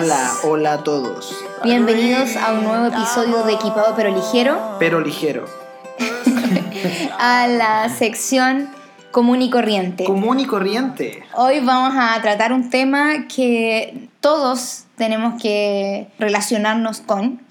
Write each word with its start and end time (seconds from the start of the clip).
Hola, 0.00 0.32
hola 0.44 0.72
a 0.74 0.84
todos. 0.84 1.34
Bienvenidos 1.64 2.36
a 2.36 2.52
un 2.52 2.62
nuevo 2.62 2.86
episodio 2.86 3.42
de 3.42 3.54
Equipado 3.54 3.94
pero 3.96 4.10
Ligero, 4.14 4.76
Pero 4.78 5.00
ligero. 5.00 5.44
a 7.18 7.48
la 7.48 7.88
sección 7.88 8.68
común 9.10 9.42
y 9.42 9.50
corriente. 9.50 10.04
Común 10.04 10.38
y 10.38 10.46
corriente. 10.46 11.24
Hoy 11.34 11.58
vamos 11.60 11.94
a 11.98 12.20
tratar 12.22 12.52
un 12.52 12.70
tema 12.70 13.26
que 13.26 14.08
todos 14.20 14.84
tenemos 14.96 15.42
que 15.42 16.06
relacionarnos 16.20 17.00
con, 17.00 17.42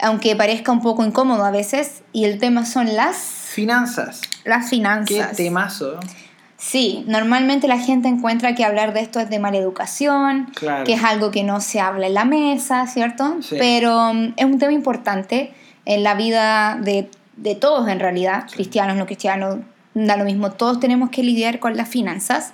aunque 0.00 0.36
parezca 0.36 0.72
un 0.72 0.82
poco 0.82 1.02
incómodo 1.02 1.46
a 1.46 1.50
veces, 1.50 2.02
y 2.12 2.26
el 2.26 2.38
tema 2.38 2.66
son 2.66 2.94
las, 2.94 3.16
Finanzas. 3.16 4.20
las 4.44 4.64
Qué 4.64 4.70
finanzas. 4.70 5.34
temazo. 5.34 5.98
Sí, 6.62 7.04
normalmente 7.06 7.68
la 7.68 7.78
gente 7.78 8.06
encuentra 8.06 8.54
que 8.54 8.66
hablar 8.66 8.92
de 8.92 9.00
esto 9.00 9.18
es 9.18 9.30
de 9.30 9.38
mala 9.38 9.56
educación, 9.56 10.48
Claro. 10.54 10.84
que 10.84 10.92
es 10.92 11.02
algo 11.02 11.30
que 11.30 11.42
no 11.42 11.62
se 11.62 11.80
habla 11.80 12.06
en 12.06 12.12
la 12.12 12.26
mesa, 12.26 12.86
¿cierto? 12.86 13.38
Sí. 13.40 13.56
Pero 13.58 14.12
mm, 14.12 14.34
es 14.36 14.44
un 14.44 14.58
tema 14.58 14.72
importante 14.74 15.54
en 15.86 16.02
la 16.02 16.14
vida 16.14 16.78
de, 16.78 17.10
de 17.38 17.54
todos 17.54 17.88
en 17.88 17.98
realidad, 17.98 18.44
cristianos, 18.52 18.96
no 18.98 19.06
cristianos, 19.06 19.56
da 19.94 20.18
lo 20.18 20.24
mismo, 20.26 20.50
todos 20.52 20.78
tenemos 20.80 21.08
que 21.08 21.22
lidiar 21.22 21.60
con 21.60 21.78
las 21.78 21.88
finanzas. 21.88 22.52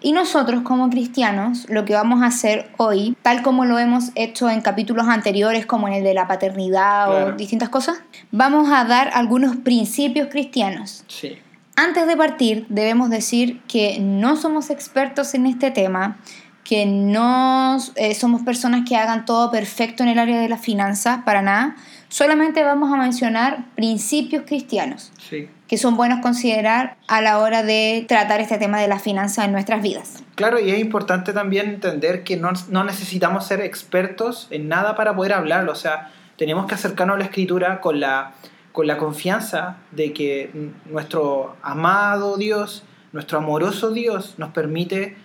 Y 0.00 0.12
nosotros 0.12 0.62
como 0.62 0.88
cristianos 0.88 1.66
lo 1.68 1.84
que 1.84 1.92
vamos 1.92 2.22
a 2.22 2.26
hacer 2.26 2.70
hoy, 2.78 3.14
tal 3.20 3.42
como 3.42 3.66
lo 3.66 3.78
hemos 3.78 4.12
hecho 4.14 4.48
en 4.48 4.62
capítulos 4.62 5.06
anteriores 5.08 5.66
como 5.66 5.88
en 5.88 5.94
el 5.94 6.04
de 6.04 6.14
la 6.14 6.26
paternidad 6.26 7.10
o 7.28 7.32
distintas 7.32 7.68
cosas, 7.68 7.98
vamos 8.30 8.70
a 8.72 8.82
dar 8.84 9.10
algunos 9.12 9.56
principios 9.56 10.28
cristianos 10.28 11.04
Sí. 11.06 11.36
Antes 11.76 12.06
de 12.06 12.16
partir, 12.16 12.66
debemos 12.68 13.10
decir 13.10 13.60
que 13.68 13.98
no 14.00 14.36
somos 14.36 14.70
expertos 14.70 15.34
en 15.34 15.46
este 15.46 15.70
tema, 15.70 16.18
que 16.64 16.86
no 16.86 17.76
eh, 17.96 18.14
somos 18.14 18.42
personas 18.42 18.88
que 18.88 18.96
hagan 18.96 19.24
todo 19.24 19.50
perfecto 19.50 20.02
en 20.02 20.10
el 20.10 20.18
área 20.18 20.40
de 20.40 20.48
las 20.48 20.60
finanzas, 20.60 21.20
para 21.24 21.42
nada. 21.42 21.76
Solamente 22.08 22.62
vamos 22.62 22.92
a 22.92 22.96
mencionar 22.96 23.64
principios 23.74 24.44
cristianos 24.46 25.12
Sí. 25.28 25.48
que 25.66 25.78
son 25.78 25.96
buenos 25.96 26.20
considerar 26.20 26.96
a 27.08 27.20
la 27.22 27.38
hora 27.38 27.62
de 27.62 28.04
tratar 28.06 28.40
este 28.40 28.58
tema 28.58 28.78
de 28.80 28.86
las 28.86 29.02
finanzas 29.02 29.46
en 29.46 29.52
nuestras 29.52 29.82
vidas. 29.82 30.22
Claro, 30.34 30.60
y 30.60 30.70
es 30.70 30.78
importante 30.78 31.32
también 31.32 31.68
entender 31.70 32.22
que 32.22 32.36
no, 32.36 32.52
no 32.68 32.84
necesitamos 32.84 33.46
ser 33.46 33.60
expertos 33.62 34.46
en 34.50 34.68
nada 34.68 34.94
para 34.94 35.16
poder 35.16 35.32
hablarlo. 35.32 35.72
O 35.72 35.76
sea, 35.76 36.10
tenemos 36.36 36.66
que 36.66 36.74
acercarnos 36.74 37.16
a 37.16 37.18
la 37.18 37.24
escritura 37.24 37.80
con 37.80 37.98
la, 38.00 38.32
con 38.72 38.86
la 38.86 38.96
confianza 38.96 39.76
de 39.90 40.12
que 40.12 40.50
nuestro 40.86 41.56
amado 41.62 42.36
Dios, 42.36 42.84
nuestro 43.12 43.38
amoroso 43.38 43.90
Dios, 43.90 44.34
nos 44.38 44.50
permite 44.50 45.16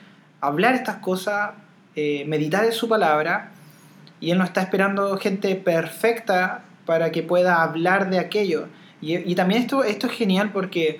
hablar 0.42 0.76
estas 0.76 0.98
cosas, 0.98 1.52
eh, 1.96 2.26
meditar 2.28 2.66
en 2.66 2.74
su 2.74 2.88
palabra, 2.90 3.52
y 4.20 4.32
Él 4.32 4.38
no 4.38 4.44
está 4.44 4.62
esperando 4.62 5.18
gente 5.18 5.56
perfecta 5.56 6.64
para 6.86 7.12
que 7.12 7.24
pueda 7.24 7.64
hablar 7.64 8.10
de 8.10 8.20
aquello. 8.20 8.68
Y, 9.02 9.16
y 9.16 9.36
también 9.36 9.62
esto, 9.62 9.84
esto 9.84 10.08
es 10.08 10.14
genial 10.14 10.52
porque 10.52 11.00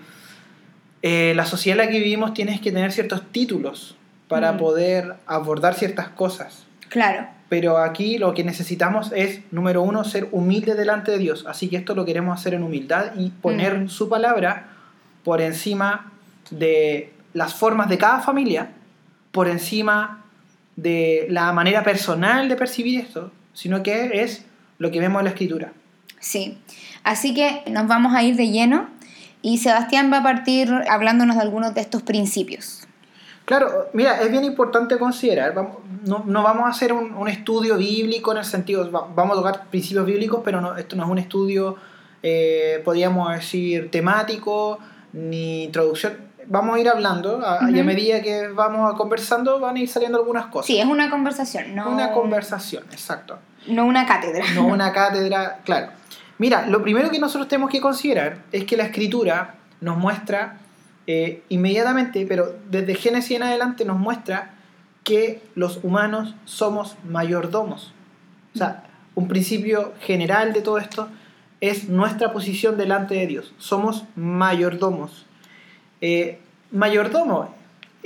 eh, 1.02 1.34
la 1.36 1.46
sociedad 1.46 1.80
en 1.80 1.86
la 1.86 1.92
que 1.92 2.00
vivimos 2.00 2.34
tienes 2.34 2.62
que 2.62 2.72
tener 2.72 2.92
ciertos 2.92 3.22
títulos 3.32 3.96
para 4.28 4.54
Mm. 4.54 4.58
poder 4.58 5.16
abordar 5.26 5.74
ciertas 5.74 6.10
cosas. 6.10 6.66
Claro, 6.90 7.28
Pero 7.50 7.78
aquí 7.78 8.18
lo 8.18 8.34
que 8.34 8.44
necesitamos 8.44 9.12
es, 9.16 9.40
número 9.52 9.82
uno, 9.82 10.04
ser 10.04 10.28
humilde 10.32 10.76
delante 10.76 11.12
de 11.12 11.18
Dios. 11.18 11.46
Así 11.48 11.70
que 11.70 11.78
esto 11.78 11.96
lo 11.96 12.04
queremos 12.06 12.38
hacer 12.40 12.54
en 12.54 12.64
humildad 12.64 13.14
y 13.16 13.30
poner 13.30 13.80
Mm. 13.80 13.90
su 13.90 14.10
palabra 14.10 14.68
por 15.24 15.40
encima 15.42 16.12
de 16.52 17.14
las 17.34 17.54
formas 17.54 17.88
de 17.90 17.98
cada 17.98 18.20
familia, 18.20 18.70
por 19.32 19.48
encima 19.48 20.26
de 20.76 21.28
la 21.30 21.52
manera 21.54 21.84
personal 21.84 22.50
de 22.50 22.56
percibir 22.56 23.00
esto, 23.00 23.32
sino 23.54 23.82
que 23.84 24.22
es 24.24 24.46
lo 24.78 24.92
que 24.92 25.00
vemos 25.00 25.20
en 25.22 25.26
la 25.26 25.32
escritura. 25.32 25.72
sí. 26.20 26.58
Así 27.04 27.34
que 27.34 27.64
nos 27.72 27.88
vamos 27.88 28.14
a 28.14 28.22
ir 28.24 28.36
de 28.36 28.50
lleno 28.50 28.90
y 29.42 29.60
Sebastián 29.60 30.12
va 30.12 30.18
a 30.18 30.24
partir 30.24 30.70
hablándonos 30.90 31.38
de 31.38 31.42
algunos 31.42 31.74
de 31.74 31.80
estos 31.80 32.02
principios. 32.02 32.87
Claro, 33.48 33.88
mira, 33.94 34.20
es 34.22 34.30
bien 34.30 34.44
importante 34.44 34.98
considerar, 34.98 35.54
vamos- 35.54 35.78
no, 36.06 36.22
no 36.26 36.44
vamos 36.44 36.66
a 36.66 36.70
hacer 36.70 36.92
un, 36.92 37.14
un 37.14 37.30
estudio 37.30 37.78
bíblico 37.78 38.34
en 38.34 38.40
el 38.40 38.44
sentido, 38.46 38.92
va- 38.92 39.08
vamos 39.16 39.38
a 39.38 39.40
tocar 39.42 39.66
principios 39.70 40.06
bíblicos, 40.06 40.42
pero 40.44 40.60
no, 40.60 40.76
esto 40.76 40.98
no 40.98 41.06
es 41.06 41.10
un 41.10 41.18
estudio, 41.18 41.78
eh, 42.22 42.82
podríamos 42.84 43.34
decir, 43.34 43.90
temático, 43.90 44.80
ni 45.14 45.64
introducción. 45.64 46.18
Vamos 46.48 46.76
a 46.76 46.80
ir 46.82 46.90
hablando 46.90 47.42
a- 47.46 47.70
y 47.72 47.80
a 47.80 47.84
medida 47.86 48.22
que 48.22 48.50
vamos 48.50 48.94
conversando 48.96 49.60
van 49.62 49.78
a 49.78 49.80
ir 49.80 49.88
saliendo 49.88 50.18
algunas 50.18 50.48
cosas. 50.48 50.68
Sí, 50.68 50.78
es 50.80 50.86
una 50.86 51.10
conversación, 51.10 51.74
no 51.74 51.90
Una 51.90 52.12
conversación, 52.12 52.84
exacto. 52.92 53.40
no 53.68 53.86
una 53.86 54.06
cátedra. 54.06 54.44
No 54.56 54.66
una 54.68 54.92
cátedra, 54.92 55.60
claro. 55.64 55.88
Mira, 56.38 56.68
lo 56.68 56.82
primero 56.84 57.10
que 57.10 57.20
nosotros 57.20 57.48
tenemos 57.48 57.70
que 57.72 57.80
considerar 57.80 58.40
es 58.52 58.66
que 58.66 58.76
la 58.76 58.84
escritura 58.84 59.56
nos 59.80 59.98
muestra 59.98 60.58
eh, 61.08 61.42
inmediatamente, 61.48 62.26
pero 62.28 62.54
desde 62.70 62.94
Génesis 62.96 63.38
en 63.38 63.44
adelante 63.44 63.86
nos 63.86 63.98
muestra 63.98 64.52
que 65.06 65.42
los 65.56 65.80
humanos 65.84 66.36
somos 66.44 66.98
mayordomos. 67.10 67.94
O 68.54 68.58
sea, 68.58 68.84
un 69.16 69.30
principio 69.30 69.94
general 70.02 70.52
de 70.52 70.62
todo 70.62 70.80
esto 70.80 71.08
es 71.62 71.88
nuestra 71.88 72.34
posición 72.34 72.78
delante 72.78 73.16
de 73.16 73.26
Dios. 73.26 73.54
Somos 73.58 74.04
mayordomos. 74.18 75.26
Eh, 76.02 76.40
mayordomo, 76.72 77.56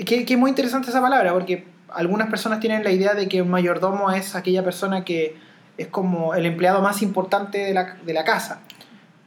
que, 0.05 0.37
muy 0.37 0.51
interesante 0.51 0.91
esa 0.91 1.01
palabra, 1.01 1.33
porque 1.33 1.65
algunas 1.89 2.29
personas 2.29 2.59
tienen 2.59 2.83
la 2.83 2.91
idea 2.91 3.15
de 3.15 3.27
que 3.27 3.41
un 3.41 3.49
mayordomo 3.49 4.11
es 4.11 4.35
aquella 4.35 4.63
persona 4.63 5.03
que 5.03 5.35
es 5.77 5.87
como 5.87 6.35
el 6.35 6.45
empleado 6.45 6.81
más 6.81 7.01
importante 7.01 7.57
de 7.57 7.73
la, 7.73 7.95
de 8.05 8.13
la 8.13 8.23
casa. 8.23 8.61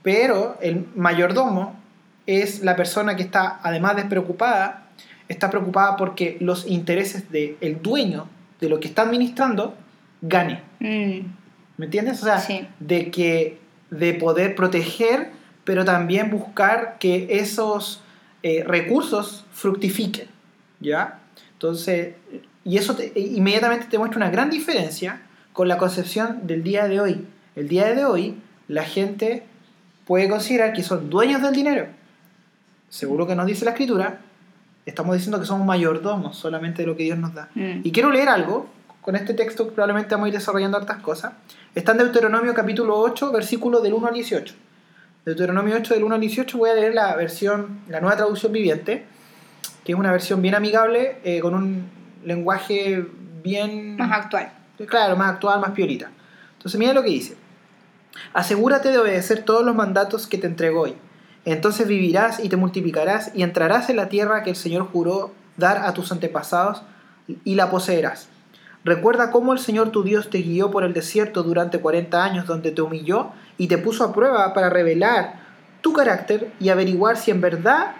Pero 0.04 0.56
el 0.60 0.86
mayordomo 0.94 1.83
es 2.26 2.62
la 2.62 2.76
persona 2.76 3.16
que 3.16 3.22
está, 3.22 3.60
además 3.62 3.96
de 3.96 4.04
preocupada, 4.04 4.86
está 5.28 5.50
preocupada 5.50 5.96
porque 5.96 6.36
los 6.40 6.66
intereses 6.66 7.30
del 7.30 7.78
dueño 7.82 8.26
de 8.60 8.68
lo 8.68 8.80
que 8.80 8.88
está 8.88 9.02
administrando 9.02 9.74
gane. 10.22 10.62
Mm, 10.80 11.20
¿Me 11.76 11.84
entiendes? 11.86 12.22
O 12.22 12.24
sea, 12.24 12.38
Sí. 12.38 12.66
de 12.80 13.10
que 13.10 13.58
de 13.90 14.14
poder 14.14 14.54
proteger, 14.54 15.30
pero 15.64 15.84
también 15.84 16.30
buscar 16.30 16.96
que 16.98 17.26
esos 17.30 18.00
eh, 18.42 18.62
recursos 18.66 19.44
fructifiquen, 19.52 20.26
¿ya? 20.80 21.18
Entonces, 21.54 22.14
y 22.64 22.76
eso 22.76 22.94
te- 22.94 23.12
inmediatamente 23.18 23.86
te 23.88 23.96
muestra 23.98 24.18
una 24.18 24.30
gran 24.30 24.50
diferencia 24.50 25.22
con 25.54 25.66
la 25.68 25.78
concepción 25.78 26.46
del 26.46 26.62
día 26.62 26.86
de 26.88 27.00
hoy. 27.00 27.26
El 27.56 27.68
día 27.68 27.94
de 27.94 28.04
hoy, 28.04 28.36
la 28.68 28.82
gente 28.84 29.44
puede 30.06 30.28
considerar 30.28 30.72
que 30.74 30.82
son 30.82 31.08
dueños 31.08 31.40
del 31.40 31.54
dinero. 31.54 31.86
Seguro 32.94 33.26
que 33.26 33.34
nos 33.34 33.46
dice 33.46 33.64
la 33.64 33.72
escritura, 33.72 34.20
estamos 34.86 35.16
diciendo 35.16 35.40
que 35.40 35.46
somos 35.46 35.66
mayordomos 35.66 36.36
solamente 36.36 36.82
de 36.82 36.86
lo 36.86 36.96
que 36.96 37.02
Dios 37.02 37.18
nos 37.18 37.34
da. 37.34 37.48
mm. 37.52 37.80
Y 37.82 37.90
quiero 37.90 38.12
leer 38.12 38.28
algo, 38.28 38.68
con 39.00 39.16
este 39.16 39.34
texto 39.34 39.66
probablemente 39.66 40.14
vamos 40.14 40.26
a 40.26 40.28
ir 40.28 40.34
desarrollando 40.34 40.78
hartas 40.78 40.98
cosas. 40.98 41.32
Está 41.74 41.90
en 41.90 41.98
Deuteronomio 41.98 42.54
capítulo 42.54 42.96
8, 43.00 43.32
versículo 43.32 43.80
del 43.80 43.94
1 43.94 44.06
al 44.06 44.14
18. 44.14 44.54
Deuteronomio 45.26 45.74
8 45.74 45.92
del 45.92 46.04
1 46.04 46.14
al 46.14 46.20
18 46.20 46.56
voy 46.56 46.70
a 46.70 46.74
leer 46.74 46.94
la 46.94 47.16
versión, 47.16 47.80
la 47.88 48.00
nueva 48.00 48.16
traducción 48.16 48.52
viviente, 48.52 49.04
que 49.82 49.90
es 49.90 49.98
una 49.98 50.12
versión 50.12 50.40
bien 50.40 50.54
amigable, 50.54 51.16
eh, 51.24 51.40
con 51.40 51.56
un 51.56 51.90
lenguaje 52.24 53.04
bien... 53.42 53.96
Más 53.96 54.12
actual. 54.12 54.52
Claro, 54.86 55.16
más 55.16 55.32
actual, 55.32 55.58
más 55.58 55.72
piolita. 55.72 56.12
Entonces 56.58 56.78
mira 56.78 56.92
lo 56.92 57.02
que 57.02 57.10
dice. 57.10 57.36
Asegúrate 58.34 58.90
de 58.90 58.98
obedecer 58.98 59.42
todos 59.42 59.64
los 59.64 59.74
mandatos 59.74 60.28
que 60.28 60.38
te 60.38 60.46
entrego 60.46 60.82
hoy. 60.82 60.94
Entonces 61.44 61.86
vivirás 61.86 62.42
y 62.42 62.48
te 62.48 62.56
multiplicarás 62.56 63.30
y 63.34 63.42
entrarás 63.42 63.90
en 63.90 63.96
la 63.96 64.08
tierra 64.08 64.42
que 64.42 64.50
el 64.50 64.56
Señor 64.56 64.88
juró 64.90 65.32
dar 65.56 65.78
a 65.78 65.92
tus 65.92 66.10
antepasados 66.10 66.82
y 67.44 67.54
la 67.54 67.70
poseerás. 67.70 68.28
Recuerda 68.84 69.30
cómo 69.30 69.52
el 69.52 69.58
Señor 69.58 69.90
tu 69.90 70.02
Dios 70.02 70.28
te 70.28 70.38
guió 70.38 70.70
por 70.70 70.84
el 70.84 70.92
desierto 70.92 71.42
durante 71.42 71.80
40 71.80 72.22
años, 72.22 72.46
donde 72.46 72.70
te 72.70 72.82
humilló 72.82 73.30
y 73.56 73.66
te 73.66 73.78
puso 73.78 74.04
a 74.04 74.12
prueba 74.12 74.52
para 74.52 74.68
revelar 74.68 75.40
tu 75.80 75.92
carácter 75.92 76.52
y 76.60 76.68
averiguar 76.68 77.16
si 77.16 77.30
en 77.30 77.40
verdad 77.40 77.94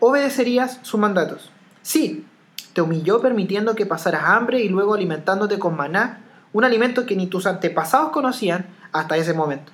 obedecerías 0.00 0.78
sus 0.82 0.98
mandatos. 1.00 1.50
Sí, 1.82 2.26
te 2.72 2.80
humilló 2.82 3.20
permitiendo 3.20 3.74
que 3.74 3.86
pasaras 3.86 4.24
hambre 4.24 4.60
y 4.60 4.68
luego 4.68 4.94
alimentándote 4.94 5.58
con 5.58 5.76
maná, 5.76 6.22
un 6.52 6.64
alimento 6.64 7.04
que 7.04 7.16
ni 7.16 7.26
tus 7.26 7.46
antepasados 7.46 8.10
conocían 8.10 8.66
hasta 8.92 9.16
ese 9.16 9.34
momento. 9.34 9.72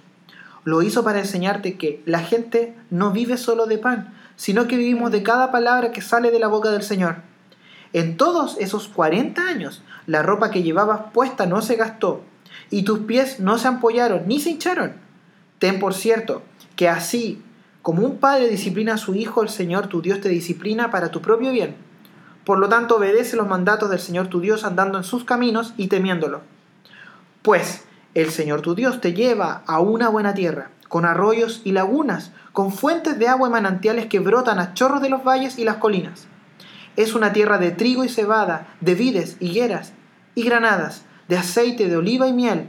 Lo 0.65 0.83
hizo 0.83 1.03
para 1.05 1.21
enseñarte 1.21 1.77
que 1.77 2.03
la 2.07 2.21
gente 2.21 2.75
no 2.91 3.11
vive 3.11 3.37
solo 3.37 3.67
de 3.67 3.79
pan, 3.79 4.15
sino 4.37 4.67
que 4.67 4.77
vivimos 4.77 5.11
de 5.11 5.23
cada 5.23 5.51
palabra 5.51 5.93
que 5.93 6.01
sale 6.01 6.31
de 6.31 6.39
la 6.39 6.49
boca 6.49 6.71
del 6.71 6.83
Señor. 6.83 7.17
En 7.93 8.17
todos 8.17 8.57
esos 8.59 8.89
40 8.89 9.43
años, 9.43 9.83
la 10.07 10.23
ropa 10.23 10.51
que 10.51 10.63
llevabas 10.63 11.13
puesta 11.13 11.47
no 11.47 11.63
se 11.63 11.77
gastó, 11.77 12.23
y 12.71 12.83
tus 12.83 13.01
pies 13.01 13.41
no 13.41 13.59
se 13.59 13.69
ampollaron 13.69 14.23
ni 14.27 14.41
se 14.41 14.51
hincharon. 14.51 14.95
Ten 15.59 15.79
por 15.79 15.95
cierto 15.95 16.43
que 16.75 16.89
así 16.89 17.43
como 17.83 18.03
un 18.07 18.19
padre 18.19 18.49
disciplina 18.49 18.95
a 18.95 18.99
su 18.99 19.15
hijo, 19.15 19.43
el 19.43 19.49
Señor 19.49 19.89
tu 19.89 20.03
Dios 20.03 20.21
te 20.21 20.29
disciplina 20.29 20.91
para 20.91 21.11
tu 21.11 21.21
propio 21.21 21.51
bien. 21.51 21.75
Por 22.45 22.59
lo 22.59 22.69
tanto, 22.69 22.97
obedece 22.97 23.37
los 23.37 23.47
mandatos 23.47 23.91
del 23.91 24.01
Señor 24.01 24.29
tu 24.29 24.41
Dios 24.41 24.65
andando 24.65 24.99
en 24.99 25.05
sus 25.05 25.25
caminos 25.25 25.75
y 25.77 25.89
temiéndolo. 25.89 26.41
Pues 27.43 27.85
el 28.15 28.31
Señor 28.31 28.61
tu 28.61 28.75
Dios 28.75 29.01
te 29.01 29.15
lleva 29.15 29.63
a 29.67 29.81
una 29.81 30.09
buena 30.09 30.35
tierra, 30.35 30.71
con 30.89 31.05
arroyos 31.07 31.63
y 31.65 31.73
lagunas, 31.73 32.33
con 32.53 32.71
fuentes 32.71 33.19
de 33.19 33.29
agua 33.29 33.49
y 33.49 33.53
manantiales 33.53 34.07
que 34.07 34.19
brotan 34.19 34.59
a 34.59 34.75
chorros 34.75 35.01
de 35.01 35.09
los 35.09 35.25
valles 35.25 35.59
y 35.59 35.65
las 35.65 35.77
colinas. 35.77 36.27
Es 36.97 37.15
una 37.15 37.33
tierra 37.33 37.57
de 37.57 37.71
trigo 37.71 38.05
y 38.05 38.11
cebada, 38.11 38.69
de 38.81 38.95
vides, 38.95 39.39
higueras 39.41 39.95
y 40.35 40.43
granadas, 40.43 41.05
de 41.29 41.39
aceite, 41.39 41.89
de 41.89 41.97
oliva 41.97 42.29
y 42.29 42.35
miel. 42.35 42.69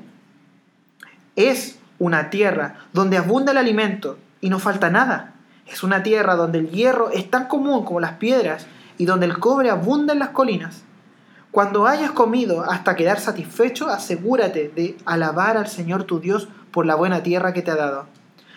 Es 1.35 1.77
una 1.99 2.29
tierra 2.29 2.75
donde 2.93 3.17
abunda 3.17 3.51
el 3.51 3.57
alimento 3.57 4.17
y 4.39 4.49
no 4.49 4.59
falta 4.59 4.89
nada. 4.89 5.33
Es 5.67 5.83
una 5.83 6.03
tierra 6.03 6.35
donde 6.35 6.59
el 6.59 6.69
hierro 6.69 7.09
es 7.09 7.29
tan 7.29 7.47
común 7.47 7.83
como 7.83 7.99
las 7.99 8.13
piedras 8.13 8.67
y 8.97 9.05
donde 9.05 9.25
el 9.25 9.39
cobre 9.39 9.69
abunda 9.69 10.13
en 10.13 10.19
las 10.19 10.29
colinas. 10.29 10.83
Cuando 11.53 11.85
hayas 11.85 12.09
comido 12.09 12.63
hasta 12.63 12.95
quedar 12.95 13.19
satisfecho, 13.19 13.87
asegúrate 13.87 14.69
de 14.75 14.97
alabar 15.05 15.55
al 15.55 15.67
Señor 15.67 16.05
tu 16.05 16.19
Dios 16.19 16.47
por 16.71 16.87
la 16.87 16.95
buena 16.95 17.21
tierra 17.21 17.53
que 17.53 17.61
te 17.61 17.69
ha 17.69 17.75
dado. 17.75 18.07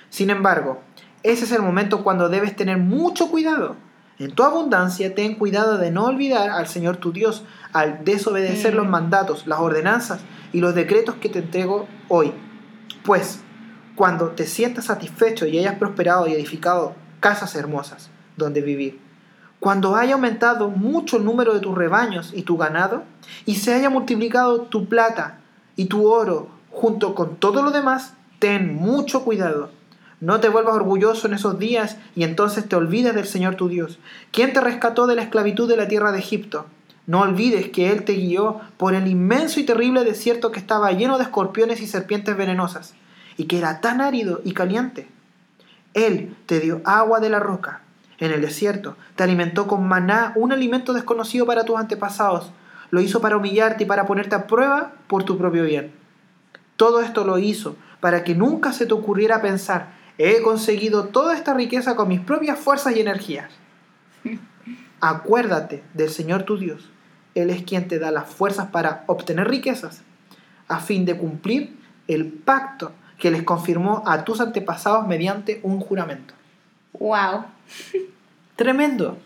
Sin 0.09 0.31
embargo, 0.31 0.81
ese 1.23 1.45
es 1.45 1.53
el 1.53 1.61
momento 1.61 2.03
cuando 2.03 2.31
debes 2.31 2.57
tener 2.57 2.79
mucho 2.79 3.31
cuidado. 3.31 3.77
En 4.19 4.31
tu 4.31 4.45
abundancia, 4.45 5.15
ten 5.15 5.35
cuidado 5.35 5.77
de 5.77 5.91
no 5.91 6.07
olvidar 6.07 6.49
al 6.49 6.69
Señor 6.69 6.97
tu 6.97 7.13
Dios 7.13 7.45
al 7.75 8.03
desobedecer 8.03 8.73
los 8.73 8.89
mandatos, 8.89 9.47
las 9.47 9.61
ordenanzas 9.61 10.21
y 10.55 10.61
los 10.61 10.75
decretos 10.75 11.17
que 11.17 11.29
te 11.29 11.41
entrego 11.41 11.87
hoy. 12.09 12.33
Pues, 13.05 13.41
cuando 13.95 14.31
te 14.31 14.47
sientas 14.47 14.87
satisfecho 14.87 15.45
y 15.45 15.59
hayas 15.59 15.75
prosperado 15.75 16.29
y 16.29 16.33
edificado 16.33 16.95
casas 17.21 17.57
hermosas 17.57 18.09
donde 18.39 18.63
vivir, 18.63 19.06
cuando 19.61 19.97
haya 19.97 20.15
aumentado 20.15 20.69
mucho 20.69 21.17
el 21.17 21.25
número 21.25 21.55
de 21.55 21.61
tus 21.61 21.75
rebaños 21.75 22.33
y 22.35 22.43
tu 22.43 22.57
ganado, 22.57 23.05
y 23.47 23.57
se 23.57 23.75
haya 23.75 23.91
multiplicado 23.91 24.63
tu 24.63 24.87
plata 24.87 25.39
y 25.77 25.87
tu 25.87 26.09
oro 26.09 26.49
junto 26.71 27.15
con 27.15 27.37
todo 27.37 27.63
lo 27.63 27.71
demás, 27.71 28.15
ten 28.39 28.75
mucho 28.75 29.25
cuidado. 29.25 29.71
No 30.21 30.41
te 30.41 30.49
vuelvas 30.49 30.75
orgulloso 30.75 31.27
en 31.27 31.35
esos 31.35 31.59
días 31.59 31.97
y 32.15 32.25
entonces 32.25 32.69
te 32.69 32.77
olvides 32.77 33.15
del 33.15 33.27
Señor 33.27 33.55
tu 33.57 33.69
Dios, 33.69 33.99
quien 34.31 34.53
te 34.53 34.61
rescató 34.61 35.07
de 35.07 35.15
la 35.15 35.23
esclavitud 35.23 35.69
de 35.69 35.77
la 35.77 35.89
tierra 35.89 36.13
de 36.13 36.19
Egipto. 36.19 36.67
No 37.07 37.21
olvides 37.21 37.71
que 37.71 37.91
Él 37.93 38.05
te 38.05 38.15
guió 38.15 38.61
por 38.77 38.95
el 38.95 39.07
inmenso 39.07 39.61
y 39.61 39.65
terrible 39.65 40.05
desierto 40.05 40.53
que 40.53 40.59
estaba 40.59 40.93
lleno 40.93 41.19
de 41.19 41.25
escorpiones 41.25 41.81
y 41.81 41.87
serpientes 41.87 42.37
venenosas, 42.37 42.95
y 43.37 43.45
que 43.45 43.59
era 43.59 43.81
tan 43.81 44.01
árido 44.01 44.41
y 44.45 44.53
caliente. 44.53 45.09
Él 45.95 46.35
te 46.47 46.61
dio 46.61 46.83
agua 46.85 47.21
de 47.21 47.31
la 47.31 47.39
roca 47.39 47.83
en 48.19 48.33
el 48.33 48.41
desierto, 48.41 48.97
te 49.15 49.23
alimentó 49.23 49.67
con 49.67 49.87
maná, 49.87 50.33
un 50.37 50.53
alimento 50.53 50.93
desconocido 50.93 51.47
para 51.47 51.65
tus 51.65 51.77
antepasados. 51.77 52.51
Lo 52.91 53.01
hizo 53.01 53.21
para 53.21 53.37
humillarte 53.37 53.85
y 53.85 53.87
para 53.87 54.07
ponerte 54.07 54.35
a 54.35 54.47
prueba 54.47 54.93
por 55.07 55.25
tu 55.25 55.37
propio 55.37 55.65
bien. 55.65 55.93
Todo 56.77 57.01
esto 57.01 57.25
lo 57.25 57.39
hizo 57.39 57.77
para 58.01 58.25
que 58.25 58.35
nunca 58.35 58.73
se 58.73 58.87
te 58.87 58.95
ocurriera 58.95 59.43
pensar, 59.43 59.89
he 60.19 60.41
conseguido 60.43 61.07
toda 61.07 61.35
esta 61.35 61.55
riqueza 61.55 61.97
con 61.97 62.09
mis 62.09 62.21
propias 62.21 62.59
fuerzas 62.59 62.97
y 62.97 63.01
energías. 63.01 63.51
Acuérdate 65.01 65.83
del 65.95 66.11
Señor 66.11 66.45
tu 66.45 66.57
Dios. 66.59 66.91
Él 67.35 67.51
es 67.51 67.63
quien 67.63 67.89
te 67.89 67.99
da 67.99 68.11
las 68.11 68.29
fuerzas 68.29 68.69
para 68.69 69.05
obtener 69.07 69.49
riquezas, 69.49 70.03
a 70.69 70.81
fin 70.81 71.05
de 71.05 71.19
cumplir 71.19 71.77
el 72.09 72.27
pacto 72.27 72.93
que 73.19 73.31
les 73.31 73.43
confirmó 73.43 74.03
a 74.07 74.25
tus 74.25 74.41
antepasados 74.41 75.07
mediante 75.07 75.61
un 75.63 75.81
juramento. 75.81 76.35
¡Wow! 76.93 77.45
Tremendo. 78.57 79.19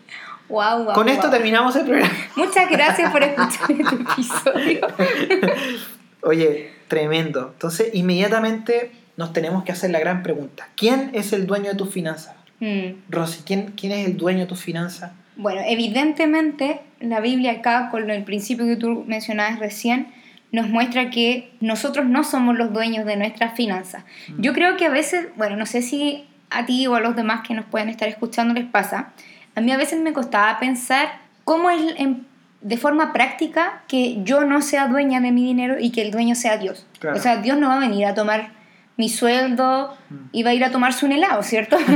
Wow, 0.49 0.83
wow, 0.83 0.93
Con 0.93 1.07
esto 1.07 1.27
wow. 1.27 1.31
terminamos 1.31 1.75
el 1.77 1.85
programa. 1.85 2.13
Muchas 2.35 2.69
gracias 2.69 3.11
por 3.11 3.23
escuchar 3.23 3.71
este 3.71 3.95
episodio. 3.95 4.87
Oye, 6.23 6.71
tremendo. 6.87 7.51
Entonces, 7.53 7.89
inmediatamente 7.93 8.91
nos 9.15 9.33
tenemos 9.33 9.63
que 9.63 9.71
hacer 9.71 9.91
la 9.91 9.99
gran 9.99 10.23
pregunta. 10.23 10.67
¿Quién 10.75 11.11
es 11.13 11.31
el 11.31 11.47
dueño 11.47 11.71
de 11.71 11.77
tus 11.77 11.89
finanzas? 11.89 12.35
Mm. 12.59 13.09
Rosy, 13.09 13.43
¿quién, 13.45 13.73
¿quién 13.77 13.93
es 13.93 14.05
el 14.05 14.17
dueño 14.17 14.41
de 14.41 14.45
tus 14.47 14.59
finanzas? 14.59 15.11
Bueno, 15.37 15.61
evidentemente 15.65 16.81
la 16.99 17.19
Biblia 17.19 17.53
acá, 17.53 17.89
con 17.89 18.09
el 18.09 18.23
principio 18.23 18.65
que 18.65 18.75
tú 18.75 19.05
mencionabas 19.07 19.59
recién, 19.59 20.07
nos 20.51 20.67
muestra 20.67 21.09
que 21.09 21.51
nosotros 21.61 22.05
no 22.05 22.23
somos 22.23 22.57
los 22.57 22.73
dueños 22.73 23.05
de 23.05 23.15
nuestras 23.15 23.55
finanzas. 23.55 24.03
Yo 24.37 24.53
creo 24.53 24.75
que 24.75 24.85
a 24.85 24.89
veces, 24.89 25.27
bueno, 25.37 25.55
no 25.55 25.65
sé 25.65 25.81
si 25.81 26.25
a 26.51 26.65
ti 26.65 26.85
o 26.87 26.95
a 26.95 26.99
los 26.99 27.15
demás 27.15 27.41
que 27.47 27.53
nos 27.53 27.65
pueden 27.65 27.89
estar 27.89 28.07
escuchando 28.07 28.53
les 28.53 28.65
pasa, 28.65 29.09
a 29.55 29.61
mí 29.61 29.71
a 29.71 29.77
veces 29.77 29.99
me 30.01 30.13
costaba 30.13 30.59
pensar 30.59 31.07
cómo 31.43 31.69
es 31.69 31.95
en- 31.97 32.25
de 32.61 32.77
forma 32.77 33.11
práctica 33.13 33.81
que 33.87 34.21
yo 34.23 34.43
no 34.45 34.61
sea 34.61 34.87
dueña 34.87 35.19
de 35.19 35.31
mi 35.31 35.43
dinero 35.43 35.77
y 35.79 35.91
que 35.91 36.01
el 36.03 36.11
dueño 36.11 36.35
sea 36.35 36.57
Dios. 36.57 36.85
Claro. 36.99 37.17
O 37.17 37.19
sea, 37.19 37.37
Dios 37.37 37.57
no 37.57 37.69
va 37.69 37.77
a 37.77 37.79
venir 37.79 38.05
a 38.05 38.13
tomar 38.13 38.49
mi 38.97 39.09
sueldo 39.09 39.97
y 40.31 40.43
va 40.43 40.51
a 40.51 40.53
ir 40.53 40.63
a 40.63 40.69
tomarse 40.69 41.05
un 41.05 41.11
helado, 41.13 41.41
¿cierto? 41.41 41.77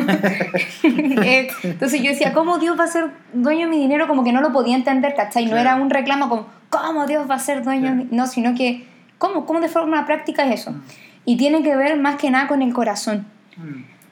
Eh, 0.84 1.48
Entonces 1.64 2.02
yo 2.02 2.10
decía, 2.10 2.34
¿cómo 2.34 2.58
Dios 2.58 2.80
va 2.80 2.86
a 2.86 2.88
ser 2.88 3.12
dueño 3.34 3.66
de 3.66 3.72
mi 3.72 3.78
dinero? 3.80 4.08
Como 4.08 4.24
que 4.24 4.32
no 4.32 4.42
lo 4.42 4.52
podía 4.52 4.76
entender, 4.76 5.14
¿cachai? 5.16 5.46
No 5.46 5.52
Claro. 5.52 5.62
era 5.70 5.76
un 5.76 5.90
reclamo 5.90 6.30
como, 6.30 6.48
¿cómo 6.70 7.06
Dios 7.06 7.30
va 7.30 7.36
a 7.36 7.40
ser 7.40 7.64
dueño? 7.64 7.90
de 7.92 7.96
mi-?" 7.96 8.08
No, 8.12 8.26
sino 8.28 8.56
que, 8.56 8.88
¿cómo? 9.18 9.46
¿Cómo 9.46 9.60
de 9.60 9.70
forma 9.70 10.06
práctica 10.06 10.46
es 10.46 10.62
eso? 10.62 10.72
Mm. 10.72 10.82
Y 11.26 11.38
tiene 11.38 11.62
que 11.64 11.76
ver 11.76 11.98
más 12.00 12.16
que 12.16 12.30
nada 12.32 12.48
con 12.48 12.62
el 12.62 12.74
corazón. 12.74 13.26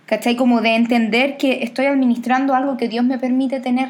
¿Cachai? 0.05 0.35
Como 0.35 0.61
de 0.61 0.75
entender 0.75 1.37
que 1.37 1.63
estoy 1.63 1.85
administrando 1.85 2.53
algo 2.55 2.77
que 2.77 2.87
Dios 2.87 3.05
me 3.05 3.17
permite 3.17 3.59
tener. 3.59 3.89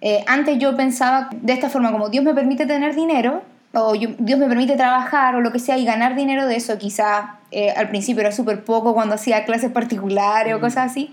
Eh, 0.00 0.24
antes 0.26 0.58
yo 0.58 0.76
pensaba 0.76 1.28
de 1.32 1.52
esta 1.52 1.68
forma, 1.68 1.92
como 1.92 2.08
Dios 2.08 2.24
me 2.24 2.32
permite 2.34 2.66
tener 2.66 2.94
dinero, 2.94 3.42
o 3.74 3.94
yo- 3.94 4.10
Dios 4.18 4.38
me 4.38 4.46
permite 4.46 4.76
trabajar, 4.76 5.34
o 5.36 5.40
lo 5.40 5.52
que 5.52 5.58
sea, 5.58 5.76
y 5.76 5.84
ganar 5.84 6.14
dinero 6.16 6.46
de 6.46 6.56
eso, 6.56 6.78
quizás 6.78 7.24
eh, 7.52 7.70
al 7.76 7.88
principio 7.88 8.20
era 8.20 8.32
súper 8.32 8.64
poco 8.64 8.94
cuando 8.94 9.16
hacía 9.16 9.44
clases 9.44 9.70
particulares 9.72 10.54
o 10.54 10.58
Mm. 10.58 10.60
cosas 10.60 10.90
así, 10.90 11.12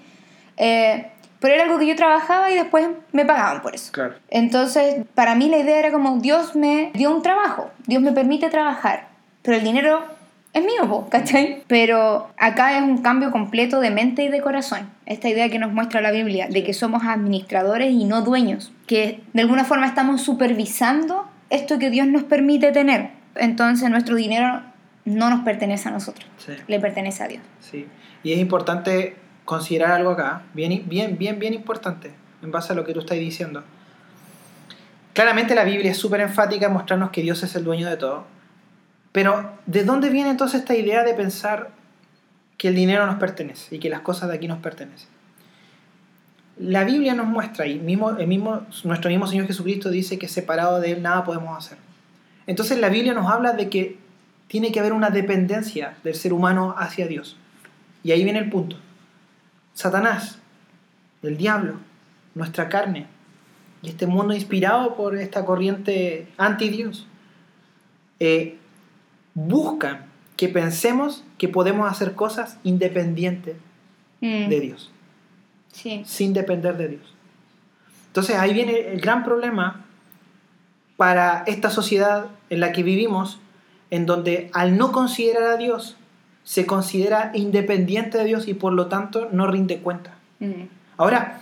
Eh, 0.59 1.07
pero 1.39 1.53
era 1.53 1.63
algo 1.65 1.77
que 1.77 1.85
yo 1.85 1.95
trabajaba 1.95 2.49
y 2.49 2.55
después 2.55 2.87
me 3.11 3.25
pagaban 3.25 3.61
por 3.61 3.75
eso. 3.75 3.91
Claro. 3.91 4.15
Entonces, 4.29 5.05
para 5.13 5.35
mí 5.35 5.49
la 5.49 5.57
idea 5.59 5.77
era 5.77 5.91
como 5.91 6.17
Dios 6.17 6.55
me 6.55 6.89
dio 6.95 7.15
un 7.15 7.21
trabajo, 7.21 7.69
Dios 7.85 8.01
me 8.01 8.11
permite 8.11 8.49
trabajar, 8.49 9.07
pero 9.43 9.57
el 9.57 9.63
dinero 9.63 10.03
es 10.57 10.65
mío, 10.65 10.87
po, 10.89 11.07
¿cachai? 11.09 11.63
Pero 11.67 12.29
acá 12.37 12.77
es 12.77 12.83
un 12.83 12.99
cambio 12.99 13.31
completo 13.31 13.79
de 13.79 13.91
mente 13.91 14.23
y 14.23 14.29
de 14.29 14.41
corazón. 14.41 14.89
Esta 15.05 15.29
idea 15.29 15.49
que 15.49 15.59
nos 15.59 15.71
muestra 15.71 16.01
la 16.01 16.11
Biblia, 16.11 16.47
de 16.49 16.63
que 16.63 16.73
somos 16.73 17.03
administradores 17.03 17.91
y 17.91 18.03
no 18.05 18.21
dueños, 18.21 18.71
que 18.87 19.21
de 19.33 19.41
alguna 19.41 19.63
forma 19.63 19.85
estamos 19.87 20.21
supervisando 20.21 21.25
esto 21.49 21.79
que 21.79 21.89
Dios 21.89 22.07
nos 22.07 22.23
permite 22.23 22.71
tener. 22.71 23.11
Entonces 23.35 23.89
nuestro 23.89 24.15
dinero 24.15 24.61
no 25.05 25.29
nos 25.29 25.41
pertenece 25.45 25.87
a 25.89 25.91
nosotros, 25.91 26.27
Sí, 26.37 26.53
le 26.67 26.79
pertenece 26.79 27.23
a 27.23 27.27
Dios. 27.27 27.41
sí. 27.61 27.87
Y 28.23 28.33
es 28.33 28.39
importante 28.39 29.15
considerar 29.45 29.91
algo 29.91 30.09
acá, 30.11 30.41
bien, 30.53 30.83
bien, 30.87 31.17
bien, 31.17 31.39
bien 31.39 31.53
importante, 31.53 32.11
en 32.41 32.51
base 32.51 32.73
a 32.73 32.75
lo 32.75 32.83
que 32.83 32.91
tú 32.93 32.99
estás 32.99 33.17
diciendo. 33.17 33.63
Claramente 35.13 35.55
la 35.55 35.63
Biblia 35.63 35.91
es 35.91 35.97
súper 35.97 36.19
enfática 36.21 36.65
en 36.65 36.73
mostrarnos 36.73 37.11
que 37.11 37.21
Dios 37.21 37.41
es 37.43 37.55
el 37.55 37.63
dueño 37.63 37.89
de 37.89 37.95
todo. 37.95 38.25
Pero, 39.17 39.49
¿de 39.65 39.83
dónde 39.83 40.11
viene 40.11 40.29
entonces 40.29 40.59
esta 40.59 40.75
idea 40.75 41.03
de 41.03 41.15
pensar 41.15 41.71
que 42.55 42.67
el 42.67 42.75
dinero 42.75 43.07
nos 43.07 43.15
pertenece 43.15 43.75
y 43.75 43.79
que 43.79 43.89
las 43.89 44.01
cosas 44.01 44.29
de 44.29 44.35
aquí 44.35 44.47
nos 44.47 44.59
pertenecen? 44.59 45.09
La 46.59 46.83
Biblia 46.83 47.15
nos 47.15 47.25
muestra, 47.25 47.65
y 47.65 47.79
mismo, 47.79 48.11
el 48.11 48.27
mismo, 48.27 48.67
nuestro 48.83 49.09
mismo 49.09 49.25
Señor 49.25 49.47
Jesucristo 49.47 49.89
dice 49.89 50.19
que 50.19 50.27
separado 50.27 50.79
de 50.79 50.91
Él 50.91 51.01
nada 51.01 51.23
podemos 51.23 51.57
hacer. 51.57 51.79
Entonces 52.45 52.77
la 52.77 52.89
Biblia 52.89 53.15
nos 53.15 53.25
habla 53.25 53.53
de 53.53 53.69
que 53.69 53.97
tiene 54.49 54.71
que 54.71 54.81
haber 54.81 54.93
una 54.93 55.09
dependencia 55.09 55.97
del 56.03 56.13
ser 56.13 56.31
humano 56.31 56.75
hacia 56.77 57.07
Dios. 57.07 57.37
Y 58.03 58.11
ahí 58.11 58.23
viene 58.23 58.37
el 58.37 58.51
punto. 58.51 58.77
Satanás, 59.73 60.37
el 61.23 61.37
diablo, 61.37 61.79
nuestra 62.35 62.69
carne 62.69 63.07
y 63.81 63.89
este 63.89 64.05
mundo 64.05 64.35
inspirado 64.35 64.95
por 64.95 65.17
esta 65.17 65.43
corriente 65.43 66.27
anti-Dios, 66.37 67.07
eh, 68.19 68.59
buscan 69.37 70.05
que 70.35 70.49
pensemos 70.49 71.23
que 71.37 71.47
podemos 71.47 71.89
hacer 71.89 72.13
cosas 72.13 72.57
independientes 72.63 73.55
Mm, 74.19 74.49
de 74.49 74.59
Dios, 74.59 74.91
sí. 75.71 76.01
sin 76.05 76.33
depender 76.33 76.75
de 76.77 76.87
Dios. 76.87 77.13
Entonces 78.07 78.35
ahí 78.35 78.53
viene 78.53 78.91
el 78.93 78.99
gran 78.99 79.23
problema 79.23 79.85
para 80.95 81.43
esta 81.45 81.69
sociedad 81.69 82.25
en 82.49 82.59
la 82.59 82.71
que 82.71 82.81
vivimos, 82.81 83.39
en 83.91 84.07
donde 84.07 84.49
al 84.53 84.75
no 84.75 84.91
considerar 84.91 85.43
a 85.43 85.57
Dios, 85.57 85.97
se 86.43 86.65
considera 86.65 87.31
independiente 87.35 88.17
de 88.17 88.23
Dios 88.23 88.47
y 88.47 88.53
por 88.55 88.73
lo 88.73 88.87
tanto 88.87 89.29
no 89.31 89.47
rinde 89.47 89.79
cuenta. 89.79 90.15
Mm, 90.39 90.63
Ahora, 90.97 91.41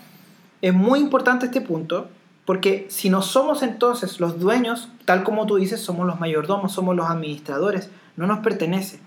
es 0.62 0.74
muy 0.74 1.00
importante 1.00 1.46
este 1.46 1.62
punto, 1.62 2.10
porque 2.46 2.86
si 2.90 3.10
no 3.10 3.22
somos 3.22 3.64
entonces 3.64 4.20
los 4.20 4.40
dueños, 4.40 4.90
tal 5.06 5.24
como 5.24 5.48
tú 5.48 5.56
dices, 5.56 5.82
somos 5.82 6.06
los 6.06 6.20
mayordomos, 6.20 6.74
somos 6.74 6.96
los 6.96 7.10
administradores, 7.10 7.90
no 8.16 8.28
nos 8.28 8.40
pertenece. 8.40 9.00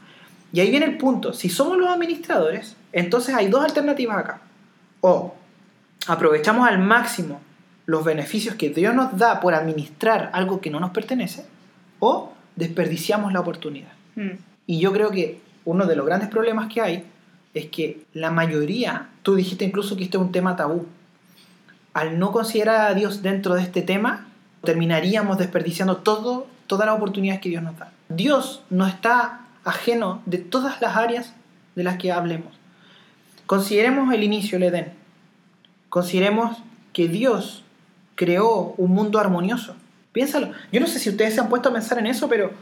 Y 0.53 0.61
ahí 0.61 0.71
viene 0.71 0.87
el 0.87 0.99
punto, 0.99 1.33
si 1.33 1.49
somos 1.49 1.79
los 1.79 1.89
administradores, 1.89 2.77
entonces 2.93 3.35
hay 3.35 3.49
dos 3.49 3.65
alternativas 3.65 4.19
acá. 4.19 4.41
O 5.01 5.35
aprovechamos 6.07 6.69
al 6.69 6.79
máximo 6.79 7.41
los 7.87 8.05
beneficios 8.05 8.57
que 8.57 8.71
Dios 8.71 8.95
nos 8.95 9.17
da 9.17 9.41
por 9.41 9.55
administrar 9.55 10.31
algo 10.33 10.61
que 10.61 10.71
no 10.71 10.81
nos 10.81 10.91
pertenece, 10.91 11.47
o 12.01 12.33
desperdiciamos 12.57 13.33
la 13.33 13.41
oportunidad. 13.41 13.93
mm. 14.17 14.31
Y 14.67 14.81
yo 14.81 14.93
creo 14.93 15.11
que 15.11 15.41
uno 15.65 15.87
de 15.87 15.97
los 15.97 16.05
grandes 16.05 16.29
problemas 16.29 16.73
que 16.73 16.81
hay 16.83 17.05
es 17.55 17.67
que 17.67 18.03
la 18.13 18.31
mayoría, 18.31 19.09
tú 19.23 19.35
dijiste 19.35 19.65
incluso 19.65 19.97
que 19.97 20.05
este 20.05 20.19
es 20.19 20.23
un 20.23 20.33
tema 20.33 20.57
tabú, 20.57 20.87
al 21.99 22.21
no 22.21 22.31
considerar 22.31 22.93
a 22.93 22.95
Dios 22.95 23.23
dentro 23.23 23.57
de 23.57 23.63
este 23.63 23.83
tema, 23.83 24.29
terminaríamos 24.63 25.37
desperdiciando 25.37 25.97
todo, 25.97 26.47
todas 26.69 26.87
las 26.87 26.97
oportunidades 26.97 27.41
que 27.41 27.49
Dios 27.49 27.61
nos 27.61 27.77
da. 27.77 27.91
Dios 28.09 28.63
no 28.71 28.87
está 28.87 29.41
ajeno 29.65 30.23
de 30.25 30.39
todas 30.39 30.81
las 30.81 30.97
áreas 30.97 31.35
de 31.75 31.83
las 31.83 31.99
que 31.99 32.13
hablemos. 32.13 32.55
Consideremos 33.47 34.15
el 34.15 34.23
inicio, 34.23 34.59
el 34.59 34.63
Edén. 34.63 34.93
Consideremos 35.89 36.59
que 36.93 37.09
Dios 37.09 37.65
creó 38.15 38.75
un 38.77 38.93
mundo 38.93 39.19
armonioso. 39.19 39.75
Piénsalo. 40.13 40.53
Yo 40.71 40.79
no 40.79 40.87
sé 40.87 41.01
si 41.01 41.11
ustedes 41.11 41.35
se 41.35 41.41
han 41.41 41.49
puesto 41.49 41.71
a 41.71 41.73
pensar 41.73 41.99
en 41.99 42.07
eso, 42.07 42.29
pero, 42.29 42.53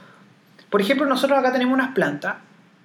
por 0.70 0.80
ejemplo, 0.80 1.04
nosotros 1.04 1.38
acá 1.38 1.52
tenemos 1.52 1.74
unas 1.74 1.92
plantas 1.92 2.36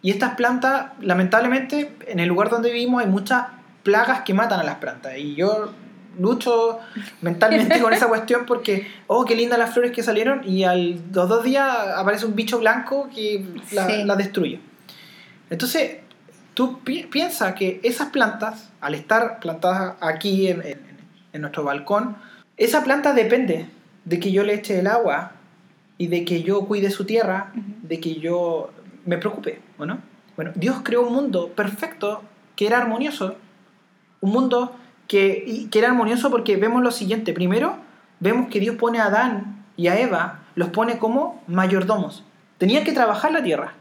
y 0.02 0.12
estas 0.12 0.36
plantas, 0.36 0.88
lamentablemente, 1.00 1.96
en 2.08 2.20
el 2.20 2.28
lugar 2.28 2.50
donde 2.50 2.74
vivimos 2.74 3.02
hay 3.02 3.08
muchas 3.10 3.46
plagas 3.84 4.24
que 4.24 4.34
matan 4.34 4.60
a 4.60 4.64
las 4.64 4.76
plantas. 4.76 5.18
Y 5.18 5.36
yo 5.36 5.72
lucho 6.20 6.80
mentalmente 7.22 7.80
con 7.80 7.94
esa 7.94 8.08
cuestión 8.08 8.46
porque, 8.46 8.88
oh, 9.08 9.26
qué 9.26 9.36
lindas 9.36 9.60
las 9.60 9.74
flores 9.74 9.92
que 9.92 10.04
salieron 10.04 10.42
y 10.48 10.64
a 10.64 10.76
los 10.76 11.30
dos 11.30 11.44
días 11.44 11.68
aparece 11.96 12.26
un 12.26 12.36
bicho 12.36 12.60
blanco 12.60 13.10
que 13.14 13.46
la, 13.72 14.16
destruye. 14.16 14.60
Entonces, 15.50 15.98
tú 16.54 16.80
piensas 16.80 17.54
que 17.56 17.80
esas 17.84 18.10
plantas, 18.10 18.70
al 18.82 18.96
estar 18.96 19.40
plantadas 19.40 19.96
aquí 20.02 20.48
en, 20.48 20.80
en, 21.34 21.42
nuestro 21.42 21.64
balcón, 21.64 22.18
esa 22.58 22.84
planta 22.84 23.14
depende 23.14 23.68
de 24.06 24.20
que 24.20 24.32
yo 24.32 24.44
le 24.44 24.56
eche 24.56 24.80
el 24.80 24.88
agua 24.88 25.34
y 25.98 26.08
de 26.08 26.26
que 26.26 26.44
yo 26.44 26.66
cuide 26.66 26.90
su 26.90 27.06
tierra, 27.06 27.52
de 27.54 28.00
que 28.00 28.16
yo 28.16 28.72
me 29.06 29.18
preocupe, 29.18 29.62
¿o 29.78 29.86
no? 29.86 30.00
Bueno, 30.36 30.52
Dios 30.56 30.78
creó 30.84 31.08
un 31.08 31.14
mundo 31.14 31.50
perfecto 31.50 32.24
que 32.56 32.68
era 32.68 32.78
armonioso, 32.78 33.36
un 34.22 34.32
mundo 34.32 34.76
que, 35.12 35.68
que 35.70 35.80
era 35.80 35.90
armonioso 35.90 36.32
porque 36.32 36.56
vemos 36.56 36.82
lo 36.82 36.90
siguiente. 36.90 37.34
Primero, 37.34 37.76
vemos 38.22 38.48
que 38.48 38.62
Dios 38.62 38.78
pone 38.78 39.00
a 39.00 39.08
Adán 39.08 39.66
y 39.76 39.90
a 39.90 40.00
Eva, 40.00 40.40
los 40.56 40.70
pone 40.70 41.00
como 41.00 41.44
mayordomos. 41.48 42.24
Tenían 42.58 42.86
que 42.86 42.94
trabajar 42.94 43.34
la 43.34 43.44
tierra, 43.44 43.74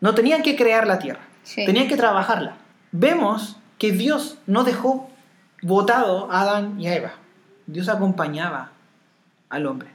no 0.00 0.16
tenían 0.16 0.42
que 0.42 0.56
crear 0.56 0.88
la 0.88 0.98
tierra, 0.98 1.20
tenían 1.54 1.86
que 1.86 1.96
trabajarla. 1.96 2.56
Vemos 2.90 3.58
que 3.78 3.92
Dios 3.92 4.38
no 4.48 4.64
dejó 4.64 5.08
votado 5.62 6.32
a 6.32 6.40
Adán 6.40 6.80
y 6.80 6.88
a 6.88 6.96
Eva. 6.96 7.12
Dios 7.68 7.88
acompañaba 7.88 8.72
al 9.48 9.66
hombre. 9.66 9.90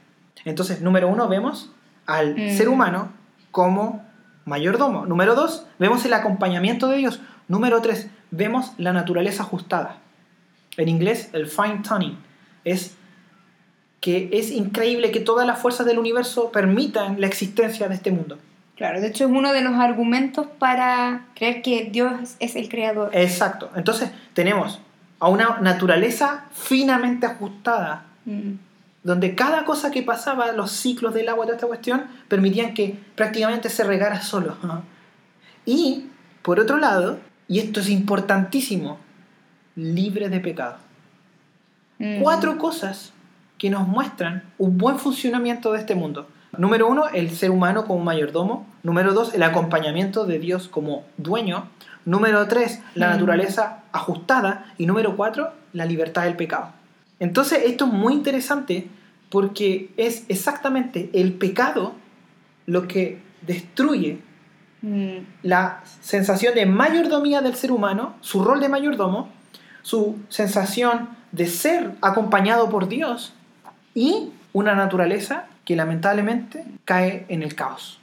Entonces, 0.46 0.80
número 0.80 1.06
uno, 1.08 1.28
vemos 1.28 1.70
al 2.06 2.34
mm. 2.34 2.56
ser 2.56 2.70
humano 2.70 3.10
como 3.50 4.02
mayordomo. 4.46 5.04
Número 5.04 5.34
dos, 5.34 5.66
vemos 5.78 6.02
el 6.06 6.14
acompañamiento 6.14 6.88
de 6.88 6.96
Dios. 6.96 7.20
Número 7.46 7.82
tres, 7.82 8.08
vemos 8.30 8.72
la 8.78 8.94
naturaleza 8.94 9.42
ajustada. 9.42 9.98
En 10.76 10.88
inglés, 10.88 11.30
el 11.32 11.46
fine 11.46 11.82
tuning 11.86 12.16
es 12.64 12.96
que 14.00 14.30
es 14.32 14.50
increíble 14.50 15.12
que 15.12 15.20
todas 15.20 15.46
las 15.46 15.60
fuerzas 15.60 15.86
del 15.86 15.98
universo 15.98 16.50
permitan 16.50 17.20
la 17.20 17.26
existencia 17.26 17.88
de 17.88 17.94
este 17.94 18.10
mundo. 18.10 18.38
Claro, 18.76 19.00
de 19.00 19.06
hecho 19.06 19.24
es 19.24 19.30
uno 19.30 19.52
de 19.52 19.60
los 19.60 19.74
argumentos 19.74 20.46
para 20.58 21.26
creer 21.36 21.62
que 21.62 21.88
Dios 21.92 22.34
es 22.40 22.56
el 22.56 22.68
creador. 22.68 23.10
Exacto. 23.12 23.70
Entonces 23.76 24.10
tenemos 24.34 24.80
a 25.20 25.28
una 25.28 25.60
naturaleza 25.60 26.46
finamente 26.52 27.26
ajustada, 27.26 28.06
mm. 28.24 28.54
donde 29.04 29.36
cada 29.36 29.64
cosa 29.64 29.92
que 29.92 30.02
pasaba, 30.02 30.50
los 30.50 30.72
ciclos 30.72 31.14
del 31.14 31.28
agua, 31.28 31.46
de 31.46 31.52
esta 31.52 31.68
cuestión, 31.68 32.06
permitían 32.26 32.74
que 32.74 32.98
prácticamente 33.14 33.68
se 33.68 33.84
regara 33.84 34.20
solo. 34.20 34.56
Y, 35.64 36.06
por 36.42 36.58
otro 36.58 36.78
lado, 36.78 37.20
y 37.46 37.60
esto 37.60 37.78
es 37.78 37.88
importantísimo, 37.88 38.98
libre 39.76 40.28
de 40.28 40.40
pecado. 40.40 40.76
Mm. 41.98 42.20
Cuatro 42.20 42.58
cosas 42.58 43.12
que 43.58 43.70
nos 43.70 43.86
muestran 43.86 44.42
un 44.58 44.76
buen 44.78 44.98
funcionamiento 44.98 45.72
de 45.72 45.78
este 45.78 45.94
mundo. 45.94 46.28
Número 46.58 46.88
uno, 46.88 47.08
el 47.08 47.30
ser 47.30 47.50
humano 47.50 47.86
como 47.86 48.04
mayordomo. 48.04 48.66
Número 48.82 49.14
dos, 49.14 49.34
el 49.34 49.42
acompañamiento 49.42 50.26
de 50.26 50.38
Dios 50.38 50.68
como 50.68 51.04
dueño. 51.16 51.68
Número 52.04 52.46
tres, 52.48 52.80
la 52.94 53.08
mm. 53.08 53.10
naturaleza 53.12 53.84
ajustada. 53.92 54.66
Y 54.78 54.86
número 54.86 55.16
cuatro, 55.16 55.52
la 55.72 55.86
libertad 55.86 56.24
del 56.24 56.36
pecado. 56.36 56.72
Entonces 57.20 57.62
esto 57.66 57.86
es 57.86 57.92
muy 57.92 58.14
interesante 58.14 58.88
porque 59.30 59.92
es 59.96 60.24
exactamente 60.28 61.08
el 61.14 61.32
pecado 61.32 61.94
lo 62.66 62.86
que 62.86 63.22
destruye 63.42 64.18
mm. 64.82 65.18
la 65.42 65.82
sensación 66.00 66.54
de 66.54 66.66
mayordomía 66.66 67.40
del 67.40 67.54
ser 67.54 67.72
humano, 67.72 68.14
su 68.20 68.44
rol 68.44 68.60
de 68.60 68.68
mayordomo, 68.68 69.30
su 69.82 70.16
sensación 70.28 71.10
de 71.32 71.46
ser 71.46 71.92
acompañado 72.00 72.70
por 72.70 72.88
Dios 72.88 73.32
y 73.94 74.30
una 74.52 74.74
naturaleza 74.74 75.46
que 75.64 75.76
lamentablemente 75.76 76.64
cae 76.84 77.24
en 77.28 77.42
el 77.42 77.54
caos. 77.54 77.98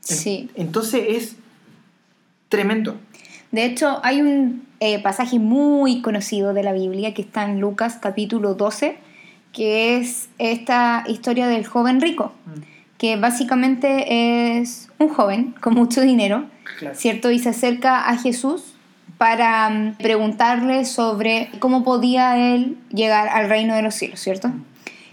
Sí. 0.00 0.50
Entonces 0.54 1.04
es 1.08 1.36
tremendo. 2.48 2.96
De 3.50 3.64
hecho, 3.64 4.00
hay 4.02 4.20
un 4.20 4.66
eh, 4.80 5.02
pasaje 5.02 5.38
muy 5.38 6.02
conocido 6.02 6.54
de 6.54 6.62
la 6.62 6.72
Biblia 6.72 7.14
que 7.14 7.22
está 7.22 7.44
en 7.44 7.60
Lucas 7.60 7.98
capítulo 8.00 8.54
12, 8.54 8.96
que 9.52 9.98
es 9.98 10.28
esta 10.38 11.04
historia 11.08 11.46
del 11.46 11.66
joven 11.66 12.00
rico, 12.00 12.32
mm. 12.46 12.60
que 12.98 13.16
básicamente 13.16 14.58
es 14.58 14.90
un 14.98 15.08
joven 15.08 15.54
con 15.60 15.74
mucho 15.74 16.00
dinero, 16.02 16.44
¿cierto? 16.94 17.30
Y 17.30 17.38
se 17.38 17.48
acerca 17.48 18.08
a 18.08 18.18
Jesús 18.18 18.67
para 19.18 19.68
mm, 19.68 19.96
preguntarle 19.96 20.84
sobre 20.84 21.50
cómo 21.58 21.82
podía 21.82 22.54
él 22.54 22.78
llegar 22.90 23.28
al 23.28 23.48
reino 23.48 23.74
de 23.74 23.82
los 23.82 23.94
cielos, 23.94 24.20
¿cierto? 24.20 24.50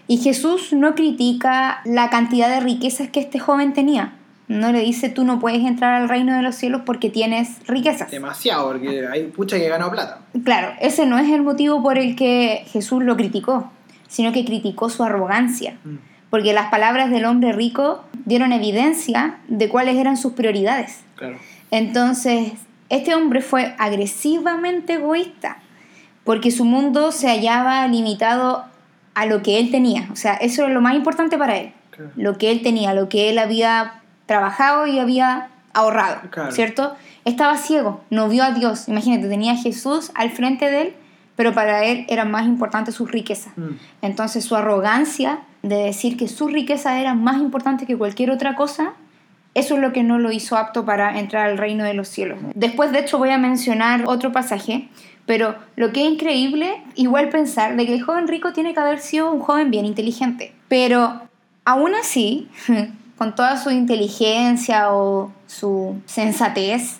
Y 0.07 0.17
Jesús 0.17 0.71
no 0.71 0.93
critica 0.93 1.81
la 1.83 2.11
cantidad 2.11 2.47
de 2.47 2.59
riquezas 2.59 3.09
que 3.09 3.19
este 3.19 3.39
joven 3.39 3.73
tenía. 3.73 4.13
No 4.47 4.71
le 4.71 4.81
dice 4.81 5.09
tú 5.09 5.23
no 5.25 5.39
puedes 5.39 5.65
entrar 5.65 5.99
al 5.99 6.07
reino 6.07 6.35
de 6.35 6.43
los 6.43 6.55
cielos 6.55 6.83
porque 6.85 7.09
tienes 7.09 7.57
riquezas. 7.67 8.11
Demasiado, 8.11 8.71
porque 8.71 9.07
hay 9.11 9.23
pucha 9.25 9.57
que 9.57 9.67
ganó 9.67 9.89
plata. 9.89 10.19
Claro, 10.43 10.73
ese 10.79 11.07
no 11.07 11.17
es 11.17 11.31
el 11.31 11.41
motivo 11.41 11.81
por 11.81 11.97
el 11.97 12.15
que 12.15 12.63
Jesús 12.67 13.03
lo 13.03 13.17
criticó, 13.17 13.71
sino 14.07 14.31
que 14.31 14.45
criticó 14.45 14.89
su 14.89 15.03
arrogancia. 15.03 15.77
Mm. 15.83 15.95
Porque 16.29 16.53
las 16.53 16.69
palabras 16.69 17.09
del 17.09 17.25
hombre 17.25 17.53
rico 17.53 18.03
dieron 18.25 18.51
evidencia 18.51 19.37
de 19.47 19.67
cuáles 19.67 19.95
eran 19.95 20.17
sus 20.17 20.33
prioridades. 20.33 20.99
Claro. 21.15 21.37
Entonces, 21.71 22.53
este 22.95 23.15
hombre 23.15 23.41
fue 23.41 23.75
agresivamente 23.77 24.93
egoísta 24.93 25.57
porque 26.23 26.51
su 26.51 26.65
mundo 26.65 27.11
se 27.11 27.27
hallaba 27.27 27.87
limitado 27.87 28.65
a 29.13 29.25
lo 29.25 29.41
que 29.41 29.59
él 29.59 29.71
tenía. 29.71 30.09
O 30.11 30.15
sea, 30.15 30.33
eso 30.33 30.63
era 30.63 30.73
lo 30.73 30.81
más 30.81 30.95
importante 30.95 31.37
para 31.37 31.57
él. 31.57 31.71
Lo 32.17 32.37
que 32.37 32.51
él 32.51 32.61
tenía, 32.61 32.93
lo 32.93 33.07
que 33.07 33.29
él 33.29 33.37
había 33.37 34.01
trabajado 34.25 34.85
y 34.87 34.99
había 34.99 35.49
ahorrado, 35.73 36.21
¿cierto? 36.49 36.95
Estaba 37.23 37.57
ciego, 37.57 38.01
no 38.09 38.27
vio 38.27 38.43
a 38.43 38.51
Dios. 38.51 38.89
Imagínate, 38.89 39.29
tenía 39.29 39.53
a 39.53 39.57
Jesús 39.57 40.11
al 40.15 40.31
frente 40.31 40.69
de 40.69 40.81
él, 40.81 40.93
pero 41.35 41.53
para 41.53 41.85
él 41.85 42.05
era 42.09 42.25
más 42.25 42.45
importante 42.45 42.91
su 42.91 43.05
riqueza. 43.05 43.51
Mm. 43.55 43.77
Entonces 44.01 44.43
su 44.43 44.55
arrogancia 44.55 45.39
de 45.61 45.77
decir 45.77 46.17
que 46.17 46.27
su 46.27 46.47
riqueza 46.47 46.99
era 46.99 47.13
más 47.13 47.37
importante 47.37 47.85
que 47.85 47.97
cualquier 47.97 48.31
otra 48.31 48.55
cosa 48.55 48.93
eso 49.55 49.75
es 49.75 49.81
lo 49.81 49.93
que 49.93 50.03
no 50.03 50.19
lo 50.19 50.31
hizo 50.31 50.57
apto 50.57 50.85
para 50.85 51.17
entrar 51.17 51.49
al 51.49 51.57
reino 51.57 51.85
de 51.85 51.93
los 51.93 52.09
cielos. 52.09 52.37
Después, 52.53 52.91
de 52.91 52.99
hecho, 52.99 53.17
voy 53.17 53.29
a 53.29 53.37
mencionar 53.37 54.03
otro 54.05 54.33
pasaje, 54.33 54.89
pero 55.25 55.55
lo 55.77 55.93
que 55.93 56.05
es 56.05 56.11
increíble, 56.11 56.83
igual 56.95 57.29
pensar 57.29 57.77
de 57.77 57.85
que 57.85 57.95
el 57.95 58.03
joven 58.03 58.27
rico 58.27 58.51
tiene 58.51 58.73
que 58.73 58.81
haber 58.81 58.99
sido 58.99 59.31
un 59.31 59.39
joven 59.39 59.71
bien 59.71 59.85
inteligente. 59.85 60.53
Pero 60.67 61.21
aún 61.63 61.95
así, 61.95 62.49
con 63.17 63.33
toda 63.33 63.55
su 63.55 63.71
inteligencia 63.71 64.93
o 64.93 65.31
su 65.47 66.01
sensatez, 66.05 66.99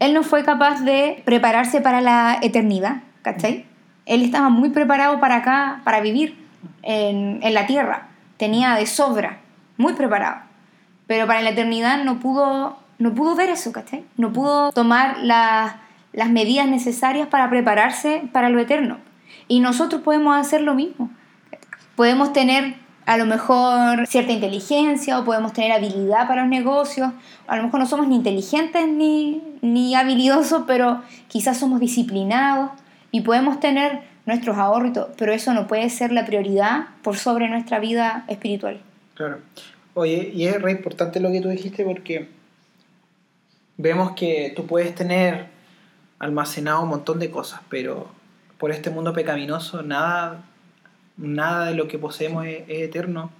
él 0.00 0.12
no 0.12 0.24
fue 0.24 0.44
capaz 0.44 0.80
de 0.80 1.22
prepararse 1.24 1.80
para 1.80 2.00
la 2.00 2.38
eternidad, 2.42 3.02
¿cachai? 3.22 3.64
Él 4.06 4.22
estaba 4.22 4.48
muy 4.48 4.70
preparado 4.70 5.20
para 5.20 5.36
acá, 5.36 5.82
para 5.84 6.00
vivir 6.00 6.36
en, 6.82 7.38
en 7.42 7.54
la 7.54 7.66
tierra. 7.66 8.08
Tenía 8.38 8.74
de 8.74 8.86
sobra, 8.86 9.38
muy 9.76 9.94
preparado. 9.94 10.45
Pero 11.06 11.26
para 11.26 11.42
la 11.42 11.50
eternidad 11.50 12.04
no 12.04 12.18
pudo, 12.18 12.76
no 12.98 13.14
pudo 13.14 13.34
ver 13.34 13.50
eso, 13.50 13.72
¿cachai? 13.72 14.04
No 14.16 14.32
pudo 14.32 14.72
tomar 14.72 15.18
las 15.22 16.30
medidas 16.30 16.66
necesarias 16.66 17.28
para 17.28 17.48
prepararse 17.48 18.28
para 18.32 18.48
lo 18.48 18.60
eterno. 18.60 18.98
Y 19.48 19.60
nosotros 19.60 20.02
podemos 20.02 20.36
hacer 20.36 20.62
lo 20.62 20.74
mismo. 20.74 21.10
Podemos 21.94 22.32
tener 22.32 22.74
a 23.06 23.16
lo 23.16 23.24
mejor 23.24 24.06
cierta 24.08 24.32
inteligencia 24.32 25.18
o 25.18 25.24
podemos 25.24 25.52
tener 25.52 25.70
habilidad 25.70 26.26
para 26.26 26.42
los 26.42 26.50
negocios. 26.50 27.12
A 27.46 27.56
lo 27.56 27.62
mejor 27.62 27.78
no 27.78 27.86
somos 27.86 28.08
ni 28.08 28.16
inteligentes 28.16 28.88
ni, 28.88 29.42
ni 29.62 29.94
habilidosos, 29.94 30.64
pero 30.66 31.02
quizás 31.28 31.56
somos 31.56 31.78
disciplinados 31.78 32.72
y 33.12 33.20
podemos 33.20 33.60
tener 33.60 34.02
nuestros 34.26 34.58
ahorros, 34.58 35.06
pero 35.16 35.32
eso 35.32 35.54
no 35.54 35.68
puede 35.68 35.88
ser 35.88 36.10
la 36.10 36.26
prioridad 36.26 36.86
por 37.02 37.16
sobre 37.16 37.48
nuestra 37.48 37.78
vida 37.78 38.24
espiritual. 38.26 38.80
Claro. 39.14 39.38
Oye, 39.98 40.30
y 40.34 40.46
es 40.46 40.60
re 40.60 40.72
importante 40.72 41.20
lo 41.20 41.32
que 41.32 41.40
tú 41.40 41.48
dijiste 41.48 41.82
porque 41.82 42.28
vemos 43.78 44.12
que 44.12 44.52
tú 44.54 44.66
puedes 44.66 44.94
tener 44.94 45.46
almacenado 46.18 46.82
un 46.82 46.90
montón 46.90 47.18
de 47.18 47.30
cosas, 47.30 47.62
pero 47.70 48.06
por 48.58 48.72
este 48.72 48.90
mundo 48.90 49.14
pecaminoso 49.14 49.82
nada, 49.82 50.44
nada 51.16 51.68
de 51.68 51.74
lo 51.74 51.88
que 51.88 51.98
poseemos 51.98 52.44
es, 52.44 52.64
es 52.68 52.82
eterno. 52.82 53.30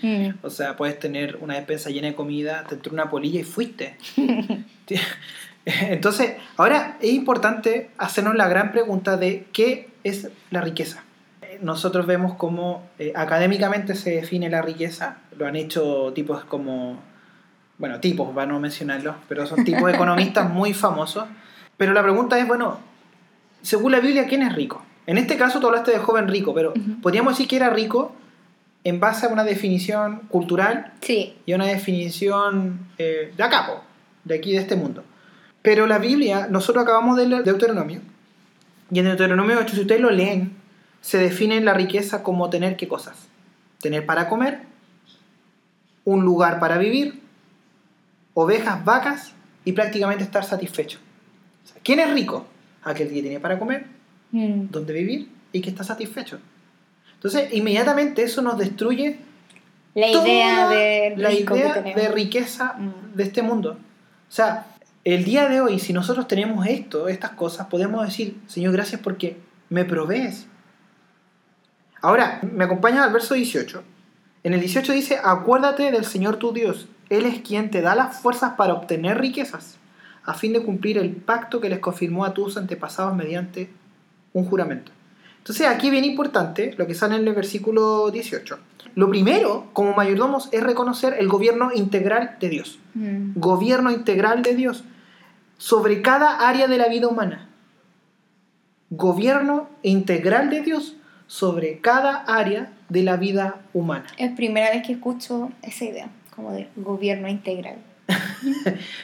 Mm. 0.00 0.28
O 0.44 0.50
sea, 0.50 0.76
puedes 0.76 0.96
tener 1.00 1.38
una 1.40 1.54
despensa 1.54 1.90
llena 1.90 2.06
de 2.06 2.14
comida, 2.14 2.62
te 2.68 2.76
entró 2.76 2.92
una 2.92 3.10
polilla 3.10 3.40
y 3.40 3.44
fuiste. 3.44 3.96
Entonces, 5.64 6.36
ahora 6.56 6.98
es 7.00 7.14
importante 7.14 7.90
hacernos 7.98 8.36
la 8.36 8.46
gran 8.46 8.70
pregunta 8.70 9.16
de 9.16 9.48
qué 9.52 9.88
es 10.04 10.28
la 10.52 10.60
riqueza. 10.60 11.02
Nosotros 11.62 12.06
vemos 12.06 12.34
cómo 12.34 12.82
eh, 12.98 13.12
académicamente 13.14 13.94
se 13.94 14.10
define 14.10 14.48
la 14.50 14.62
riqueza. 14.62 15.18
Lo 15.38 15.46
han 15.46 15.56
hecho 15.56 16.12
tipos 16.14 16.44
como, 16.44 16.98
bueno, 17.78 18.00
tipos, 18.00 18.34
para 18.34 18.46
no 18.46 18.60
mencionarlos, 18.60 19.16
pero 19.28 19.46
son 19.46 19.64
tipos 19.64 19.90
economistas 19.94 20.50
muy 20.50 20.74
famosos. 20.74 21.24
Pero 21.76 21.92
la 21.92 22.02
pregunta 22.02 22.38
es, 22.38 22.46
bueno, 22.46 22.78
según 23.62 23.92
la 23.92 24.00
Biblia, 24.00 24.26
¿quién 24.26 24.42
es 24.42 24.54
rico? 24.54 24.82
En 25.06 25.18
este 25.18 25.36
caso 25.36 25.60
tú 25.60 25.66
hablaste 25.66 25.92
de 25.92 25.98
joven 25.98 26.28
rico, 26.28 26.52
pero 26.54 26.70
Ujú. 26.70 27.00
podríamos 27.00 27.34
decir 27.34 27.46
que 27.48 27.56
era 27.56 27.70
rico 27.70 28.12
en 28.84 28.98
base 29.00 29.26
a 29.26 29.28
una 29.28 29.44
definición 29.44 30.20
cultural 30.28 30.92
Sí. 31.00 31.36
y 31.46 31.54
una 31.54 31.66
definición 31.66 32.88
eh, 32.98 33.32
de 33.36 33.42
acá, 33.42 33.66
po, 33.66 33.82
de 34.24 34.34
aquí, 34.36 34.52
de 34.52 34.58
este 34.58 34.76
mundo. 34.76 35.04
Pero 35.62 35.86
la 35.86 35.98
Biblia, 35.98 36.46
nosotros 36.50 36.84
acabamos 36.84 37.16
de 37.16 37.26
leer 37.26 37.44
Deuteronomio, 37.44 38.00
y 38.90 39.00
en 39.00 39.06
Deuteronomio 39.06 39.58
8, 39.60 39.74
si 39.74 39.80
ustedes 39.80 40.00
lo 40.00 40.10
leen, 40.10 40.55
se 41.06 41.18
define 41.18 41.60
la 41.60 41.72
riqueza 41.72 42.24
como 42.24 42.50
tener 42.50 42.76
qué 42.76 42.88
cosas. 42.88 43.14
Tener 43.80 44.04
para 44.04 44.28
comer, 44.28 44.62
un 46.04 46.24
lugar 46.24 46.58
para 46.58 46.78
vivir, 46.78 47.20
ovejas, 48.34 48.84
vacas 48.84 49.32
y 49.64 49.70
prácticamente 49.70 50.24
estar 50.24 50.44
satisfecho. 50.44 50.98
O 51.64 51.68
sea, 51.68 51.76
¿Quién 51.84 52.00
es 52.00 52.12
rico? 52.12 52.44
Aquel 52.82 53.06
que 53.12 53.22
tiene 53.22 53.38
para 53.38 53.56
comer, 53.56 53.86
Mm. 54.32 54.66
donde 54.72 54.92
vivir 54.92 55.28
y 55.52 55.60
que 55.60 55.70
está 55.70 55.84
satisfecho. 55.84 56.40
Entonces, 57.14 57.52
inmediatamente 57.54 58.24
eso 58.24 58.42
nos 58.42 58.58
destruye 58.58 59.18
La 59.94 60.08
idea 60.08 60.68
de 60.68 61.14
la 61.16 61.32
idea 61.32 61.82
de 61.82 62.08
riqueza 62.08 62.74
Mm. 62.76 63.14
de 63.14 63.22
este 63.22 63.42
mundo. 63.42 63.78
O 64.28 64.32
sea, 64.32 64.66
el 65.04 65.22
día 65.22 65.48
de 65.48 65.60
hoy, 65.60 65.78
si 65.78 65.92
nosotros 65.92 66.26
tenemos 66.26 66.66
esto, 66.66 67.06
estas 67.08 67.30
cosas, 67.30 67.68
podemos 67.68 68.04
decir, 68.04 68.36
Señor, 68.48 68.72
gracias 68.72 69.00
porque 69.00 69.36
me 69.70 69.84
provees. 69.84 70.48
Ahora, 72.00 72.40
me 72.42 72.64
acompaña 72.64 73.04
al 73.04 73.12
verso 73.12 73.34
18. 73.34 73.82
En 74.44 74.54
el 74.54 74.60
18 74.60 74.92
dice, 74.92 75.18
acuérdate 75.22 75.90
del 75.90 76.04
Señor 76.04 76.36
tu 76.36 76.52
Dios. 76.52 76.88
Él 77.08 77.26
es 77.26 77.40
quien 77.40 77.70
te 77.70 77.80
da 77.80 77.94
las 77.94 78.20
fuerzas 78.20 78.54
para 78.56 78.74
obtener 78.74 79.18
riquezas, 79.18 79.78
a 80.24 80.34
fin 80.34 80.52
de 80.52 80.62
cumplir 80.62 80.98
el 80.98 81.10
pacto 81.10 81.60
que 81.60 81.68
les 81.68 81.78
confirmó 81.78 82.24
a 82.24 82.34
tus 82.34 82.56
antepasados 82.56 83.14
mediante 83.14 83.70
un 84.32 84.44
juramento. 84.44 84.92
Entonces 85.38 85.68
aquí 85.68 85.90
bien 85.90 86.04
importante 86.04 86.74
lo 86.76 86.86
que 86.86 86.94
sale 86.94 87.16
en 87.16 87.26
el 87.26 87.34
versículo 87.34 88.10
18. 88.10 88.58
Lo 88.96 89.08
primero, 89.08 89.68
como 89.72 89.94
mayordomos, 89.94 90.48
es 90.52 90.62
reconocer 90.62 91.14
el 91.18 91.28
gobierno 91.28 91.70
integral 91.72 92.36
de 92.40 92.48
Dios. 92.48 92.78
Mm. 92.94 93.32
Gobierno 93.36 93.90
integral 93.90 94.42
de 94.42 94.54
Dios 94.54 94.84
sobre 95.58 96.02
cada 96.02 96.48
área 96.48 96.66
de 96.66 96.78
la 96.78 96.88
vida 96.88 97.08
humana. 97.08 97.48
Gobierno 98.90 99.68
integral 99.82 100.50
de 100.50 100.62
Dios 100.62 100.96
sobre 101.26 101.78
cada 101.80 102.18
área 102.26 102.72
de 102.88 103.02
la 103.02 103.16
vida 103.16 103.56
humana. 103.72 104.06
Es 104.16 104.30
primera 104.32 104.70
vez 104.70 104.86
que 104.86 104.92
escucho 104.92 105.50
esa 105.62 105.84
idea, 105.84 106.08
como 106.34 106.52
de 106.52 106.68
gobierno 106.76 107.28
integral. 107.28 107.76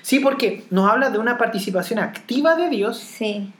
Sí, 0.02 0.20
porque 0.20 0.64
nos 0.70 0.88
habla 0.90 1.10
de 1.10 1.18
una 1.18 1.38
participación 1.38 1.98
activa 1.98 2.54
de 2.56 2.68
Dios 2.68 2.98
Sí. 2.98 3.52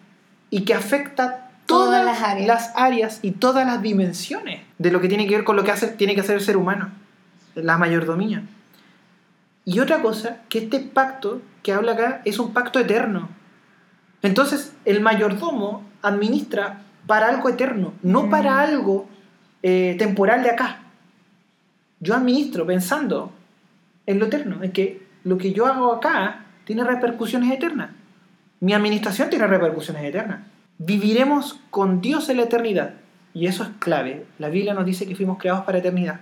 y 0.51 0.63
que 0.65 0.75
afecta 0.75 1.49
Todas 1.67 2.03
todas, 2.03 2.05
las 2.05 2.23
áreas. 2.23 2.47
las 2.47 2.73
áreas 2.77 3.19
y 3.23 3.31
todas 3.33 3.65
las 3.67 3.81
dimensiones 3.83 4.61
de 4.79 4.91
lo 4.91 5.01
que 5.01 5.09
tiene 5.09 5.27
que 5.27 5.37
ver 5.37 5.45
con 5.45 5.57
lo 5.57 5.65
que 5.65 5.71
hace, 5.71 5.89
tiene 5.89 6.15
que 6.15 6.21
hacer 6.21 6.35
el 6.37 6.41
ser 6.43 6.57
humano, 6.57 6.91
la 7.55 7.79
mayordomía. 7.79 8.43
Y 9.65 9.79
otra 9.79 10.03
cosa, 10.03 10.39
que 10.49 10.59
este 10.59 10.81
pacto 10.81 11.41
que 11.63 11.73
habla 11.73 11.93
acá 11.93 12.21
es 12.25 12.39
un 12.41 12.53
pacto 12.53 12.79
eterno. 12.81 13.29
Entonces, 14.23 14.73
el 14.85 15.01
mayordomo 15.01 15.83
administra 16.03 16.83
para 17.07 17.29
algo 17.29 17.49
eterno, 17.49 17.95
no 18.03 18.25
Mm. 18.25 18.31
para 18.31 18.61
algo 18.61 19.09
eh, 19.63 19.95
temporal 19.99 20.43
de 20.43 20.51
acá. 20.51 20.81
Yo 22.01 22.15
administro 22.15 22.67
pensando 22.67 23.33
en 24.07 24.19
lo 24.19 24.27
eterno, 24.27 24.63
en 24.65 24.73
que 24.73 25.03
lo 25.25 25.39
que 25.39 25.53
yo 25.53 25.67
hago 25.67 25.93
acá 25.93 26.47
tiene 26.65 26.83
repercusiones 26.83 27.53
eternas. 27.53 27.91
Mi 28.59 28.75
administración 28.75 29.31
tiene 29.31 29.47
repercusiones 29.47 30.03
eternas. 30.05 30.41
Viviremos 30.79 31.61
con 31.71 32.01
Dios 32.01 32.29
en 32.29 32.39
la 32.39 32.45
eternidad. 32.45 32.95
Y 33.35 33.47
eso 33.47 33.63
es 33.63 33.71
clave. 33.79 34.27
La 34.39 34.49
Biblia 34.49 34.75
nos 34.75 34.85
dice 34.85 35.07
que 35.07 35.15
fuimos 35.15 35.39
creados 35.39 35.65
para 35.65 35.79
eternidad. 35.79 36.21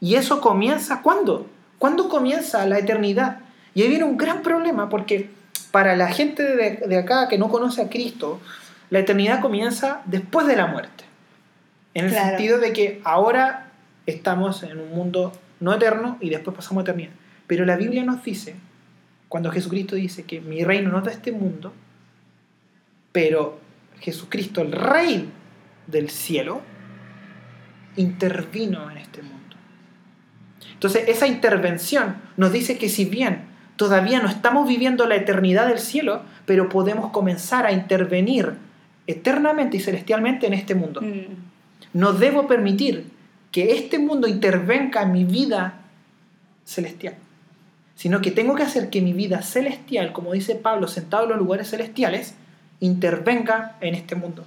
Y 0.00 0.14
eso 0.16 0.40
comienza 0.40 1.00
¿cuándo? 1.02 1.46
¿Cuándo 1.78 2.08
comienza 2.08 2.66
la 2.66 2.78
eternidad? 2.78 3.38
Y 3.74 3.82
ahí 3.82 3.88
viene 3.88 4.04
un 4.04 4.16
gran 4.18 4.42
problema 4.42 4.88
porque 4.88 5.30
para 5.70 5.96
la 5.96 6.08
gente 6.08 6.42
de, 6.42 6.76
de 6.86 6.98
acá 6.98 7.28
que 7.28 7.38
no 7.38 7.48
conoce 7.48 7.82
a 7.82 7.88
Cristo, 7.88 8.40
la 8.90 8.98
eternidad 8.98 9.40
comienza 9.40 10.02
después 10.06 10.46
de 10.46 10.56
la 10.56 10.66
muerte. 10.66 11.04
En 11.94 12.06
el 12.06 12.10
Claro. 12.12 12.28
sentido 12.28 12.58
de 12.58 12.72
que 12.72 13.00
ahora 13.04 13.70
estamos 14.06 14.62
en 14.62 14.78
un 14.78 14.90
mundo 14.90 15.32
no 15.60 15.72
eterno 15.74 16.18
y 16.20 16.30
después 16.30 16.56
pasamos 16.56 16.82
a 16.82 16.82
eternidad. 16.82 17.12
Pero 17.46 17.64
la 17.64 17.76
Biblia 17.76 18.04
nos 18.04 18.22
dice, 18.22 18.54
cuando 19.28 19.50
Jesucristo 19.50 19.96
dice 19.96 20.24
que 20.24 20.40
mi 20.40 20.64
reino 20.64 20.90
no 20.90 20.98
es 20.98 21.04
de 21.04 21.10
este 21.12 21.32
mundo, 21.32 21.72
pero 23.12 23.58
Jesucristo, 24.00 24.62
el 24.62 24.72
Rey 24.72 25.30
del 25.86 26.10
cielo, 26.10 26.62
intervino 27.96 28.90
en 28.90 28.98
este 28.98 29.22
mundo. 29.22 29.56
Entonces, 30.72 31.08
esa 31.08 31.26
intervención 31.26 32.16
nos 32.36 32.52
dice 32.52 32.78
que 32.78 32.88
si 32.88 33.04
bien 33.04 33.42
todavía 33.76 34.20
no 34.20 34.28
estamos 34.28 34.68
viviendo 34.68 35.06
la 35.06 35.16
eternidad 35.16 35.66
del 35.68 35.78
cielo, 35.78 36.22
pero 36.46 36.68
podemos 36.68 37.10
comenzar 37.10 37.66
a 37.66 37.72
intervenir 37.72 38.54
eternamente 39.06 39.76
y 39.76 39.80
celestialmente 39.80 40.46
en 40.46 40.54
este 40.54 40.74
mundo. 40.74 41.00
Mm. 41.00 41.34
No 41.92 42.12
debo 42.12 42.46
permitir 42.46 43.06
que 43.50 43.72
este 43.72 43.98
mundo 43.98 44.28
intervenga 44.28 45.02
en 45.02 45.12
mi 45.12 45.24
vida 45.24 45.80
celestial, 46.64 47.14
sino 47.96 48.20
que 48.20 48.30
tengo 48.30 48.54
que 48.54 48.62
hacer 48.62 48.90
que 48.90 49.00
mi 49.00 49.12
vida 49.12 49.42
celestial, 49.42 50.12
como 50.12 50.32
dice 50.32 50.54
Pablo, 50.54 50.86
sentado 50.86 51.24
en 51.24 51.30
los 51.30 51.38
lugares 51.38 51.70
celestiales, 51.70 52.34
intervenga 52.78 53.76
en 53.80 53.94
este 53.94 54.14
mundo. 54.14 54.44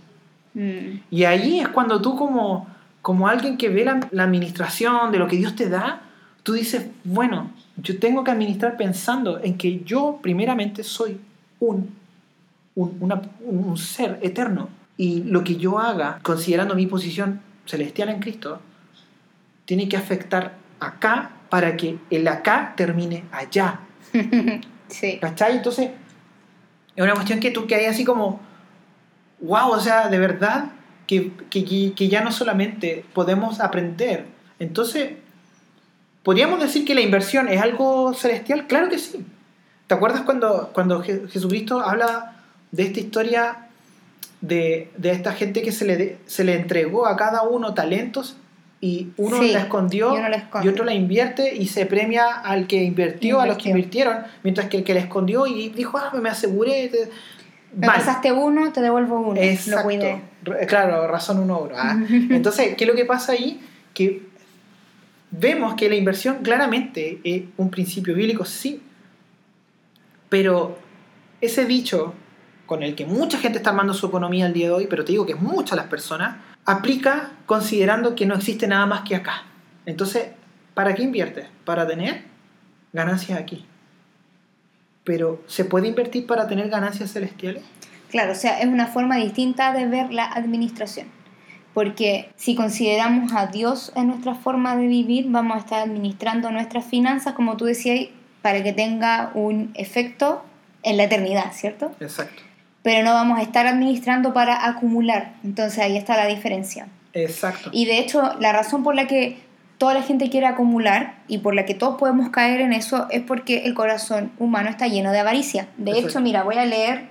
Mm. 0.54 1.00
Y 1.12 1.24
ahí 1.26 1.60
es 1.60 1.68
cuando 1.68 2.02
tú 2.02 2.16
como, 2.16 2.68
como 3.02 3.28
alguien 3.28 3.58
que 3.58 3.70
ve 3.70 3.84
la, 3.84 4.08
la 4.12 4.24
administración 4.24 5.12
de 5.12 5.20
lo 5.20 5.28
que 5.28 5.36
Dios 5.36 5.56
te 5.56 5.70
da, 5.70 6.02
tú 6.44 6.54
dices, 6.54 6.88
bueno, 7.04 7.52
yo 7.78 8.00
tengo 8.00 8.24
que 8.24 8.32
administrar 8.32 8.78
pensando 8.78 9.40
en 9.44 9.58
que 9.58 9.82
yo 9.84 10.20
primeramente 10.22 10.84
soy 10.84 11.20
un, 11.60 11.90
un, 12.76 12.98
una- 13.00 13.22
un- 13.42 13.78
ser 13.78 14.20
eterno. 14.22 14.70
Y 14.98 15.24
lo 15.24 15.44
que 15.44 15.56
yo 15.58 15.80
haga, 15.80 16.20
considerando 16.22 16.76
mi 16.76 16.86
posición 16.88 17.42
celestial 17.66 18.10
en 18.10 18.20
Cristo, 18.20 18.60
tiene 19.66 19.88
que 19.90 19.98
afectar 19.98 20.54
acá 20.80 21.32
para 21.50 21.76
que 21.78 21.98
el 22.10 22.28
acá 22.28 22.74
termine 22.76 23.24
allá. 23.32 23.80
sí. 24.88 25.18
¿Cachai? 25.20 25.58
Entonces, 25.58 25.92
es 26.96 27.04
una 27.04 27.14
cuestión 27.14 27.40
que 27.40 27.52
tú 27.52 27.66
que 27.66 27.76
hay 27.76 27.86
así 27.86 28.04
como, 28.04 28.40
wow, 29.40 29.72
o 29.72 29.80
sea, 29.80 30.10
de 30.10 30.20
verdad, 30.20 30.72
que, 31.08 31.32
que- 31.50 31.94
que- 31.96 32.08
ya 32.10 32.22
no 32.24 32.32
solamente 32.32 33.04
podemos 33.14 33.60
aprender. 33.60 34.26
Entonces, 34.60 35.14
¿podríamos 36.24 36.60
decir 36.62 36.86
que 36.86 36.96
la 36.96 37.02
inversión 37.02 37.48
es 37.48 37.62
algo 37.62 38.14
celestial? 38.14 38.68
Claro 38.68 38.90
que 38.90 39.00
sí. 39.00 39.26
¿Te 39.88 39.96
acuerdas 39.96 40.22
cuando, 40.22 40.70
cuando 40.74 41.04
Je- 41.04 41.28
Jesucristo 41.30 41.82
habla 41.82 42.33
de 42.74 42.84
esta 42.84 43.00
historia 43.00 43.68
de, 44.42 44.90
de 44.98 45.12
esta 45.12 45.32
gente 45.32 45.62
que 45.62 45.72
se 45.72 45.86
le, 45.86 45.96
de- 45.96 46.18
se 46.26 46.44
le 46.44 46.56
entregó 46.56 47.08
a 47.08 47.16
cada 47.16 47.44
uno 47.44 47.74
talentos 47.74 48.36
y 48.82 49.08
uno 49.16 49.40
Sí, 49.40 49.52
la 49.54 49.60
escondió 49.62 50.14
y 50.62 50.68
otro 50.68 50.84
la 50.84 50.94
invierte 50.94 51.56
y 51.56 51.68
se 51.68 51.86
premia 51.86 52.26
al 52.42 52.68
que 52.68 52.84
invirtió, 52.84 53.40
a 53.40 53.46
los 53.46 53.58
que 53.58 53.70
invirtieron, 53.70 54.18
mientras 54.44 54.68
que 54.68 54.78
el 54.80 54.84
que 54.84 54.94
la 54.94 55.00
escondió 55.00 55.48
y 55.48 55.70
dijo, 55.70 55.98
ah, 55.98 56.12
me 56.22 56.28
aseguré. 56.30 56.90
te- 56.90 57.10
Me 57.78 57.88
pasaste 57.88 58.34
uno, 58.34 58.74
te 58.74 58.82
devuelvo 58.82 59.20
uno. 59.22 59.36
Lo 59.36 59.42
Exacto. 59.42 59.84
cuidé. 59.84 60.22
Claro, 60.68 61.08
razón 61.08 61.40
uno 61.40 61.60
oro. 61.60 61.76
ah. 61.78 61.98
Entonces, 62.10 62.76
¿qué 62.76 62.84
es 62.84 62.90
lo 62.90 62.96
que 62.96 63.06
pasa 63.06 63.32
ahí? 63.32 63.62
Que 63.94 64.24
vemos 65.32 65.76
que 65.76 65.88
la 65.88 65.96
inversión 65.96 66.40
claramente 66.44 67.20
es 67.24 67.44
un 67.56 67.70
principio 67.72 68.14
bíblico, 68.16 68.44
sí. 68.44 68.82
Pero 70.30 70.78
ese 71.42 71.66
dicho 71.66 72.14
con 72.66 72.84
el 72.84 72.96
que 72.96 73.06
mucha 73.06 73.38
gente 73.38 73.58
está 73.58 73.72
armando 73.72 73.94
su 73.94 74.08
economía 74.08 74.46
al 74.46 74.54
día 74.54 74.68
de 74.68 74.74
hoy, 74.74 74.88
pero 74.90 75.04
te 75.04 75.12
digo 75.12 75.26
que 75.26 75.34
es 75.34 75.42
muchas 75.42 75.76
las 75.78 75.88
personas, 75.88 76.38
aplica 76.66 77.32
considerando 77.46 78.16
que 78.16 78.26
no 78.26 78.36
existe 78.36 78.68
nada 78.68 78.86
más 78.86 79.02
que 79.02 79.16
acá. 79.16 79.44
Entonces, 79.86 80.30
¿para 80.74 80.96
qué 80.96 81.04
inviertes? 81.04 81.48
Para 81.66 81.86
tener 81.88 82.24
ganancias 82.94 83.40
aquí. 83.40 83.66
pero 85.04 85.42
¿se 85.48 85.66
puede 85.66 85.88
invertir 85.88 86.26
para 86.26 86.48
tener 86.48 86.70
ganancias 86.70 87.12
celestiales? 87.12 87.64
Claro, 88.10 88.32
o 88.32 88.36
sea, 88.36 88.60
es 88.60 88.68
una 88.68 88.88
forma 88.88 89.18
distinta 89.18 89.74
de 89.74 89.88
ver 89.88 90.14
la 90.14 90.26
administración. 90.26 91.08
Porque 91.74 92.30
si 92.36 92.56
consideramos 92.56 93.34
a 93.34 93.48
Dios 93.48 93.92
en 93.96 94.08
nuestra 94.08 94.36
forma 94.36 94.76
de 94.78 94.88
vivir, 94.88 95.26
vamos 95.30 95.58
a 95.58 95.60
estar 95.60 95.82
administrando 95.82 96.52
nuestras 96.52 96.86
finanzas, 96.86 97.34
como 97.34 97.58
tú 97.58 97.66
decías, 97.66 98.10
para 98.44 98.64
que 98.64 98.72
tenga 98.74 99.32
un 99.34 99.72
efecto 99.74 100.44
en 100.84 100.98
la 100.98 101.06
eternidad, 101.06 101.52
¿cierto? 101.54 101.92
Exacto. 102.00 102.44
Pero 102.84 103.04
no 103.04 103.14
vamos 103.14 103.40
a 103.40 103.42
estar 103.42 103.66
administrando 103.66 104.34
para 104.34 104.68
acumular. 104.68 105.34
Entonces 105.44 105.80
ahí 105.80 105.98
está 105.98 106.16
la 106.16 106.28
diferencia. 106.28 106.88
Exacto. 107.14 107.70
Y 107.74 107.86
de 107.86 108.00
hecho, 108.00 108.36
la 108.40 108.52
razón 108.52 108.84
por 108.84 108.96
la 108.96 109.08
que 109.08 109.38
toda 109.78 109.94
la 109.94 110.02
gente 110.02 110.30
quiere 110.30 110.46
acumular 110.48 111.16
y 111.28 111.40
por 111.40 111.56
la 111.56 111.66
que 111.66 111.74
todos 111.74 111.98
podemos 111.98 112.30
caer 112.30 112.62
en 112.62 112.74
eso 112.74 113.08
es 113.10 113.22
porque 113.22 113.66
el 113.66 113.74
corazón 113.74 114.32
humano 114.40 114.70
está 114.70 114.88
lleno 114.88 115.12
de 115.12 115.20
avaricia. 115.20 115.68
De 115.78 115.92
Exacto. 115.92 116.10
hecho, 116.10 116.22
mira, 116.22 116.44
voy 116.44 116.56
a 116.56 116.66
leer 116.66 117.06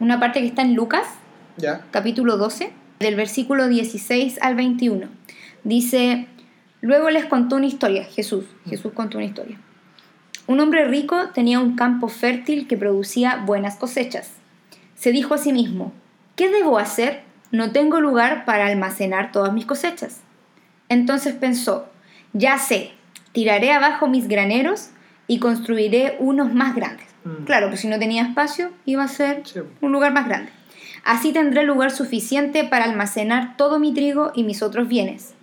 una 0.00 0.20
parte 0.20 0.40
que 0.40 0.46
está 0.46 0.62
en 0.62 0.74
Lucas, 0.74 1.06
¿Ya? 1.56 1.82
capítulo 1.90 2.36
12, 2.36 2.70
del 3.00 3.14
versículo 3.16 3.68
16 3.68 4.38
al 4.40 4.54
21. 4.54 5.08
Dice, 5.64 6.26
luego 6.80 7.10
les 7.10 7.24
contó 7.26 7.56
una 7.56 7.66
historia, 7.66 8.04
Jesús, 8.04 8.44
Jesús 8.68 8.92
contó 8.92 9.18
una 9.18 9.26
historia. 9.26 9.58
Un 10.46 10.60
hombre 10.60 10.84
rico 10.86 11.30
tenía 11.34 11.60
un 11.60 11.76
campo 11.76 12.08
fértil 12.08 12.66
que 12.66 12.76
producía 12.76 13.42
buenas 13.44 13.76
cosechas. 13.76 14.30
Se 15.02 15.10
dijo 15.10 15.34
a 15.34 15.38
sí 15.38 15.52
mismo, 15.52 15.92
¿qué 16.36 16.48
debo 16.48 16.78
hacer? 16.78 17.22
No 17.50 17.72
tengo 17.72 17.98
lugar 17.98 18.44
para 18.44 18.66
almacenar 18.66 19.32
todas 19.32 19.52
mis 19.52 19.66
cosechas. 19.66 20.20
Entonces 20.88 21.34
pensó, 21.34 21.88
ya 22.32 22.56
sé, 22.56 22.92
tiraré 23.32 23.72
abajo 23.72 24.06
mis 24.06 24.28
graneros 24.28 24.90
y 25.26 25.40
construiré 25.40 26.14
unos 26.20 26.54
más 26.54 26.76
grandes. 26.76 27.08
Mm. 27.24 27.46
Claro, 27.46 27.66
pues 27.66 27.80
si 27.80 27.88
no 27.88 27.98
tenía 27.98 28.22
espacio, 28.22 28.70
iba 28.84 29.02
a 29.02 29.08
ser 29.08 29.42
Sí. 29.44 29.58
un 29.80 29.90
lugar 29.90 30.12
más 30.12 30.28
grande. 30.28 30.52
Así 31.04 31.32
tendré 31.32 31.64
lugar 31.64 31.90
suficiente 31.90 32.62
para 32.62 32.84
almacenar 32.84 33.56
todo 33.56 33.80
mi 33.80 33.92
trigo 33.92 34.30
y 34.36 34.44
mis 34.44 34.62
otros 34.62 34.86
bienes. 34.86 35.34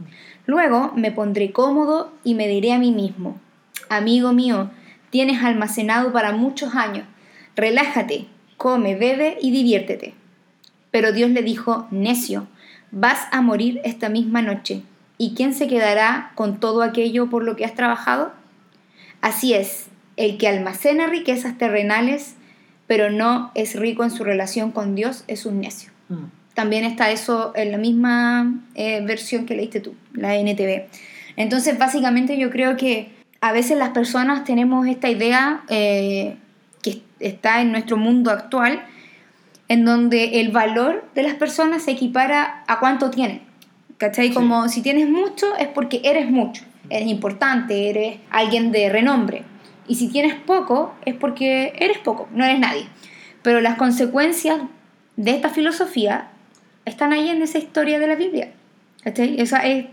Luego 0.46 0.94
me 0.96 1.12
pondré 1.12 1.52
cómodo 1.52 2.14
y 2.24 2.34
me 2.34 2.48
diré 2.48 2.72
a 2.72 2.80
mí 2.80 2.94
mismo, 2.94 3.38
amigo 3.90 4.32
mío, 4.32 4.72
tienes 5.10 5.44
almacenado 5.44 6.14
para 6.14 6.32
muchos 6.32 6.76
años, 6.76 7.06
relájate, 7.58 8.28
come, 8.60 8.96
bebe 8.96 9.38
y 9.42 9.52
diviértete. 9.52 10.14
Pero 10.92 11.14
Dios 11.14 11.32
le 11.32 11.42
dijo, 11.42 11.88
necio, 11.90 12.48
vas 12.92 13.28
a 13.32 13.42
morir 13.42 13.80
esta 13.84 14.10
misma 14.10 14.42
noche, 14.42 14.84
¿y 15.18 15.34
quién 15.34 15.54
se 15.54 15.68
quedará 15.68 16.34
con 16.36 16.60
todo 16.60 16.84
aquello 16.84 17.30
por 17.30 17.44
lo 17.44 17.56
que 17.56 17.66
has 17.66 17.74
trabajado? 17.74 18.34
Así 19.22 19.54
es, 19.54 19.88
el 20.18 20.38
que 20.38 20.50
almacena 20.50 21.08
riquezas 21.08 21.58
terrenales, 21.58 22.36
pero 22.86 23.10
no 23.10 23.52
es 23.56 23.76
rico 23.80 24.04
en 24.04 24.12
su 24.12 24.24
relación 24.24 24.72
con 24.72 24.94
Dios, 24.94 25.24
es 25.28 25.46
un 25.46 25.62
necio. 25.62 25.92
Mm. 26.10 26.26
También 26.54 26.84
está 26.84 27.12
eso 27.12 27.54
en 27.56 27.72
la 27.72 27.78
misma 27.78 28.62
eh, 28.76 29.02
versión 29.06 29.46
que 29.46 29.56
leíste 29.56 29.80
tú, 29.80 29.96
la 30.14 30.36
NTV. 30.36 30.88
Entonces, 31.38 31.80
básicamente 31.80 32.38
yo 32.38 32.50
creo 32.50 32.76
que 32.76 33.14
a 33.40 33.54
veces 33.54 33.78
las 33.78 33.92
personas 33.92 34.44
tenemos 34.44 34.86
esta 34.86 35.10
idea 35.10 35.64
eh, 35.70 36.36
está 37.20 37.62
en 37.62 37.72
nuestro 37.72 37.98
mundo 37.98 38.32
actual, 38.32 38.84
en 39.68 39.86
donde 39.86 40.42
el 40.42 40.50
valor 40.50 41.06
de 41.16 41.24
las 41.24 41.36
personas 41.36 41.84
se 41.84 41.92
equipara 41.92 42.64
a 42.68 42.80
cuánto 42.80 43.12
tienen. 43.12 43.42
¿Cachai? 43.98 44.30
Sí. 44.30 44.34
Como 44.34 44.68
si 44.70 44.82
tienes 44.82 45.10
mucho 45.10 45.56
es 45.58 45.68
porque 45.68 46.02
eres 46.04 46.30
mucho, 46.32 46.64
eres 46.90 47.08
importante, 47.08 47.90
eres 47.90 48.18
alguien 48.32 48.72
de 48.72 48.90
renombre. 48.90 49.44
Y 49.88 49.96
si 49.96 50.08
tienes 50.08 50.36
poco 50.36 50.96
es 51.06 51.16
porque 51.16 51.74
eres 51.80 51.98
poco, 51.98 52.30
no 52.34 52.46
eres 52.46 52.60
nadie. 52.60 52.88
Pero 53.42 53.62
las 53.62 53.76
consecuencias 53.78 54.62
de 55.18 55.32
esta 55.32 55.50
filosofía 55.50 56.30
están 56.86 57.12
ahí 57.12 57.30
en 57.30 57.42
esa 57.42 57.58
historia 57.58 58.00
de 58.00 58.08
la 58.08 58.16
Biblia. 58.16 58.52
¿Cachai? 59.04 59.40
Esa 59.40 59.66
es 59.68 59.88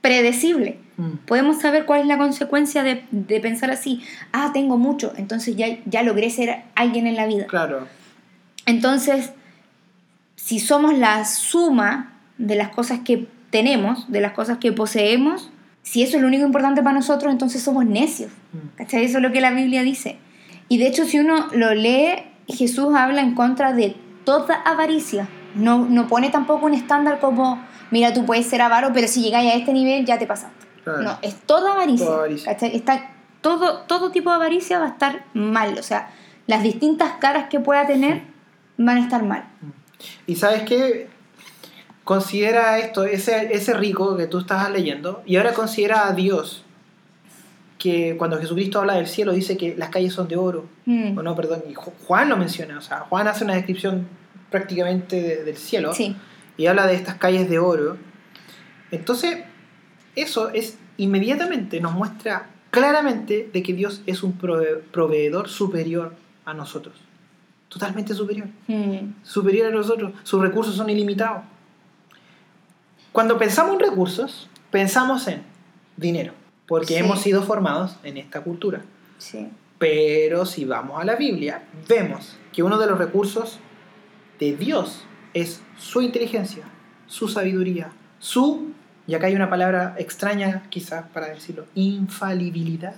predecible. 0.00 0.78
Mm. 1.00 1.16
Podemos 1.26 1.60
saber 1.60 1.86
cuál 1.86 2.02
es 2.02 2.06
la 2.06 2.18
consecuencia 2.18 2.82
de, 2.82 3.04
de 3.10 3.40
pensar 3.40 3.70
así. 3.70 4.02
Ah, 4.32 4.50
tengo 4.52 4.76
mucho, 4.76 5.12
entonces 5.16 5.56
ya, 5.56 5.66
ya 5.86 6.02
logré 6.02 6.28
ser 6.30 6.62
alguien 6.74 7.06
en 7.06 7.16
la 7.16 7.26
vida. 7.26 7.46
Claro. 7.46 7.88
Entonces, 8.66 9.30
si 10.36 10.60
somos 10.60 10.96
la 10.96 11.24
suma 11.24 12.12
de 12.36 12.54
las 12.54 12.68
cosas 12.68 13.00
que 13.00 13.26
tenemos, 13.50 14.10
de 14.10 14.20
las 14.20 14.32
cosas 14.32 14.58
que 14.58 14.72
poseemos, 14.72 15.50
si 15.82 16.02
eso 16.02 16.16
es 16.16 16.22
lo 16.22 16.28
único 16.28 16.44
importante 16.44 16.82
para 16.82 16.94
nosotros, 16.94 17.32
entonces 17.32 17.62
somos 17.62 17.86
necios. 17.86 18.30
Mm. 18.52 18.76
¿Cachai? 18.76 19.04
Eso 19.04 19.18
es 19.18 19.22
lo 19.22 19.32
que 19.32 19.40
la 19.40 19.52
Biblia 19.52 19.82
dice. 19.82 20.18
Y 20.68 20.78
de 20.78 20.86
hecho, 20.86 21.04
si 21.04 21.18
uno 21.18 21.48
lo 21.52 21.74
lee, 21.74 22.22
Jesús 22.46 22.94
habla 22.94 23.22
en 23.22 23.34
contra 23.34 23.72
de 23.72 23.96
toda 24.24 24.54
avaricia. 24.54 25.28
No, 25.54 25.86
no 25.86 26.06
pone 26.06 26.30
tampoco 26.30 26.66
un 26.66 26.74
estándar 26.74 27.18
como, 27.18 27.60
mira, 27.90 28.12
tú 28.12 28.24
puedes 28.24 28.46
ser 28.46 28.62
avaro, 28.62 28.92
pero 28.92 29.08
si 29.08 29.22
llegáis 29.22 29.52
a 29.52 29.56
este 29.56 29.72
nivel 29.72 30.04
ya 30.04 30.18
te 30.18 30.26
pasaste. 30.26 30.69
Claro. 30.84 31.02
No, 31.02 31.18
es 31.22 31.34
toda 31.42 31.72
avaricia. 31.72 32.06
Toda 32.06 32.18
avaricia. 32.18 32.52
¿cachai? 32.52 32.74
Está, 32.76 33.10
todo, 33.40 33.78
todo 33.82 34.10
tipo 34.10 34.30
de 34.30 34.36
avaricia 34.36 34.78
va 34.78 34.86
a 34.86 34.90
estar 34.90 35.24
mal. 35.34 35.76
O 35.78 35.82
sea, 35.82 36.10
las 36.46 36.62
distintas 36.62 37.12
caras 37.20 37.48
que 37.48 37.60
pueda 37.60 37.86
tener 37.86 38.22
van 38.76 38.96
a 38.98 39.00
estar 39.00 39.22
mal. 39.22 39.44
Y 40.26 40.36
sabes 40.36 40.62
qué? 40.62 41.08
Considera 42.04 42.78
esto, 42.78 43.04
ese, 43.04 43.54
ese 43.54 43.74
rico 43.74 44.16
que 44.16 44.26
tú 44.26 44.38
estás 44.38 44.68
leyendo, 44.70 45.22
y 45.26 45.36
ahora 45.36 45.52
considera 45.52 46.08
a 46.08 46.12
Dios, 46.12 46.64
que 47.78 48.16
cuando 48.18 48.38
Jesucristo 48.38 48.80
habla 48.80 48.94
del 48.94 49.06
cielo 49.06 49.32
dice 49.32 49.56
que 49.56 49.74
las 49.76 49.90
calles 49.90 50.12
son 50.12 50.26
de 50.28 50.36
oro. 50.36 50.66
Mm. 50.86 51.16
O 51.16 51.22
no, 51.22 51.36
perdón, 51.36 51.62
y 51.68 51.74
Ju- 51.74 51.92
Juan 52.06 52.28
lo 52.28 52.36
menciona, 52.36 52.78
o 52.78 52.80
sea, 52.80 53.00
Juan 53.00 53.28
hace 53.28 53.44
una 53.44 53.54
descripción 53.54 54.08
prácticamente 54.50 55.20
de- 55.22 55.44
del 55.44 55.56
cielo 55.56 55.94
Sí. 55.94 56.16
y 56.56 56.66
habla 56.66 56.86
de 56.86 56.94
estas 56.94 57.14
calles 57.16 57.48
de 57.48 57.58
oro. 57.58 57.96
Entonces, 58.90 59.44
eso 60.16 60.48
es 60.50 60.78
inmediatamente 60.96 61.80
nos 61.80 61.92
muestra 61.94 62.48
claramente 62.70 63.48
de 63.52 63.62
que 63.62 63.72
Dios 63.74 64.02
es 64.06 64.22
un 64.22 64.38
prove- 64.38 64.80
proveedor 64.92 65.48
superior 65.48 66.14
a 66.44 66.54
nosotros. 66.54 66.94
Totalmente 67.68 68.14
superior. 68.14 68.48
Mm. 68.68 69.12
Superior 69.22 69.68
a 69.68 69.70
nosotros. 69.70 70.12
Sus 70.24 70.40
recursos 70.42 70.74
son 70.74 70.90
ilimitados. 70.90 71.42
Cuando 73.12 73.38
pensamos 73.38 73.74
en 73.74 73.80
recursos, 73.80 74.48
pensamos 74.70 75.26
en 75.28 75.42
dinero, 75.96 76.32
porque 76.66 76.94
Sí. 76.94 76.96
hemos 76.96 77.20
sido 77.20 77.42
formados 77.42 77.96
en 78.04 78.16
esta 78.18 78.42
cultura. 78.42 78.82
Sí. 79.18 79.48
Pero 79.78 80.46
si 80.46 80.64
vamos 80.64 81.00
a 81.00 81.04
la 81.04 81.16
Biblia, 81.16 81.64
vemos 81.88 82.36
que 82.52 82.62
uno 82.62 82.78
de 82.78 82.86
los 82.86 82.98
recursos 82.98 83.58
de 84.38 84.56
Dios 84.56 85.04
es 85.34 85.62
su 85.78 86.02
inteligencia, 86.02 86.64
su 87.06 87.28
sabiduría, 87.28 87.92
su, 88.18 88.72
y 89.10 89.14
acá 89.16 89.26
hay 89.26 89.34
una 89.34 89.50
palabra 89.50 89.96
extraña 89.98 90.62
quizás 90.70 91.04
para 91.12 91.26
decirlo, 91.26 91.66
infalibilidad. 91.74 92.94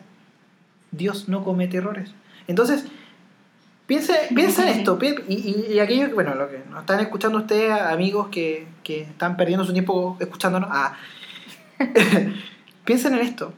Dios 0.90 1.26
no 1.30 1.42
comete 1.42 1.78
errores. 1.78 2.10
Entonces, 2.46 2.84
piensa, 3.86 4.12
piensa 4.34 4.70
en 4.70 4.80
esto, 4.80 4.98
y, 5.00 5.32
y, 5.32 5.72
y 5.72 5.78
aquellos, 5.78 6.12
bueno, 6.12 6.34
lo 6.34 6.50
que 6.50 6.58
nos 6.68 6.80
están 6.80 7.00
escuchando 7.00 7.38
ustedes, 7.38 7.72
amigos 7.72 8.28
que, 8.28 8.66
que 8.84 9.00
están 9.00 9.38
perdiendo 9.38 9.64
su 9.64 9.72
tiempo 9.72 10.18
escuchándonos, 10.20 10.68
ah, 10.70 10.96
piensen 12.84 13.14
en 13.14 13.20
esto. 13.20 13.54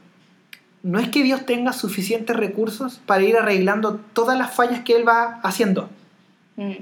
No 0.81 0.99
es 0.99 1.09
que 1.09 1.23
Dios 1.23 1.45
tenga 1.45 1.73
suficientes 1.73 2.37
recursos 2.37 3.01
para 3.05 3.23
ir 3.23 3.35
arreglando 3.35 3.99
todas 4.13 4.37
las 4.37 4.55
fallas 4.55 4.79
que 4.85 4.95
Él 4.95 5.05
va 5.05 5.41
haciendo. 5.43 5.89
Mm. 6.55 6.75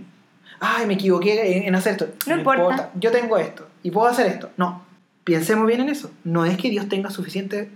Ay, 0.59 0.85
me 0.85 0.93
equivoqué 0.93 1.57
en, 1.57 1.63
en 1.63 1.73
hacer 1.73 1.93
esto. 1.93 2.09
No 2.27 2.37
importa. 2.37 2.91
Yo 2.93 3.11
tengo 3.11 3.39
esto 3.39 3.67
y 3.81 3.89
puedo 3.89 4.07
hacer 4.07 4.27
esto. 4.27 4.51
No. 4.55 4.82
Pensemos 5.23 5.67
bien 5.67 5.81
en 5.81 5.89
eso. 5.89 6.11
No 6.23 6.45
es 6.45 6.57
que 6.57 6.69
Dios 6.69 6.89
tenga 6.89 7.09
suficientes 7.09 7.69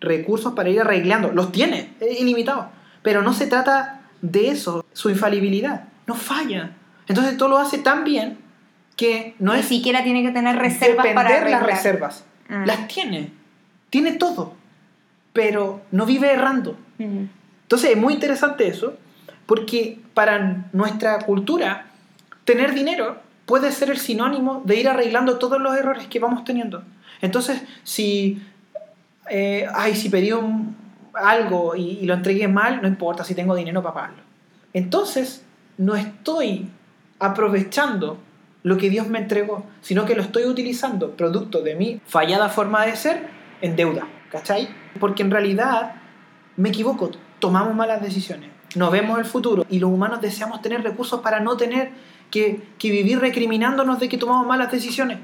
recursos 0.00 0.52
para 0.54 0.68
ir 0.68 0.80
arreglando. 0.80 1.32
Los 1.32 1.52
tiene, 1.52 1.94
es 2.00 2.20
ilimitado. 2.20 2.70
Pero 3.02 3.22
no 3.22 3.32
se 3.32 3.46
trata 3.46 4.02
de 4.20 4.48
eso, 4.48 4.84
su 4.92 5.10
infalibilidad. 5.10 5.84
No 6.06 6.14
falla. 6.14 6.72
Entonces 7.08 7.36
todo 7.36 7.48
lo 7.48 7.58
hace 7.58 7.78
tan 7.78 8.04
bien 8.04 8.38
que 8.96 9.34
no 9.38 9.54
Ni 9.54 9.60
es 9.60 9.66
siquiera 9.66 10.04
tiene 10.04 10.22
que 10.22 10.30
tener 10.30 10.56
reservas 10.56 11.06
para 11.06 11.30
depender 11.30 11.50
las 11.50 11.62
arreglar. 11.62 11.76
reservas. 11.76 12.24
Mm. 12.48 12.64
Las 12.66 12.88
tiene. 12.88 13.32
Tiene 13.90 14.12
todo. 14.12 14.54
Pero 15.32 15.82
no 15.90 16.04
vive 16.06 16.32
errando. 16.32 16.76
Mm. 16.98 17.24
Entonces 17.62 17.90
es 17.92 17.96
muy 17.96 18.12
interesante 18.14 18.68
eso, 18.68 18.98
porque 19.46 19.98
para 20.12 20.66
nuestra 20.72 21.18
cultura, 21.20 21.86
tener 22.44 22.74
dinero 22.74 23.18
puede 23.46 23.72
ser 23.72 23.90
el 23.90 23.98
sinónimo 23.98 24.62
de 24.64 24.76
ir 24.76 24.88
arreglando 24.88 25.38
todos 25.38 25.60
los 25.60 25.76
errores 25.76 26.06
que 26.06 26.18
vamos 26.18 26.44
teniendo. 26.44 26.82
Entonces, 27.20 27.62
si, 27.82 28.42
eh, 29.30 29.66
ay, 29.74 29.94
si 29.94 30.08
pedí 30.08 30.30
algo 31.14 31.76
y, 31.76 31.98
y 32.00 32.06
lo 32.06 32.14
entregué 32.14 32.48
mal, 32.48 32.80
no 32.82 32.88
importa 32.88 33.24
si 33.24 33.34
tengo 33.34 33.54
dinero 33.54 33.82
para 33.82 33.94
pagarlo. 33.94 34.22
Entonces, 34.72 35.44
no 35.78 35.94
estoy 35.94 36.68
aprovechando 37.18 38.18
lo 38.62 38.76
que 38.76 38.90
Dios 38.90 39.08
me 39.08 39.18
entregó, 39.18 39.66
sino 39.80 40.04
que 40.04 40.14
lo 40.14 40.22
estoy 40.22 40.44
utilizando, 40.44 41.16
producto 41.16 41.62
de 41.62 41.74
mi 41.74 42.00
fallada 42.06 42.48
forma 42.48 42.84
de 42.86 42.96
ser, 42.96 43.26
en 43.60 43.76
deuda. 43.76 44.06
¿Cachai? 44.30 44.68
Porque 44.98 45.22
en 45.22 45.30
realidad 45.30 45.96
me 46.56 46.70
equivoco, 46.70 47.10
tomamos 47.38 47.74
malas 47.74 48.00
decisiones. 48.00 48.51
No 48.74 48.90
vemos 48.90 49.18
el 49.18 49.24
futuro 49.24 49.66
y 49.68 49.78
los 49.78 49.90
humanos 49.90 50.20
deseamos 50.20 50.62
tener 50.62 50.82
recursos 50.82 51.20
para 51.20 51.40
no 51.40 51.56
tener 51.56 51.90
que, 52.30 52.60
vivir 52.82 53.20
recriminándonos 53.20 54.00
de 54.00 54.08
que 54.08 54.18
tomamos 54.18 54.46
malas 54.46 54.72
decisiones. 54.72 55.18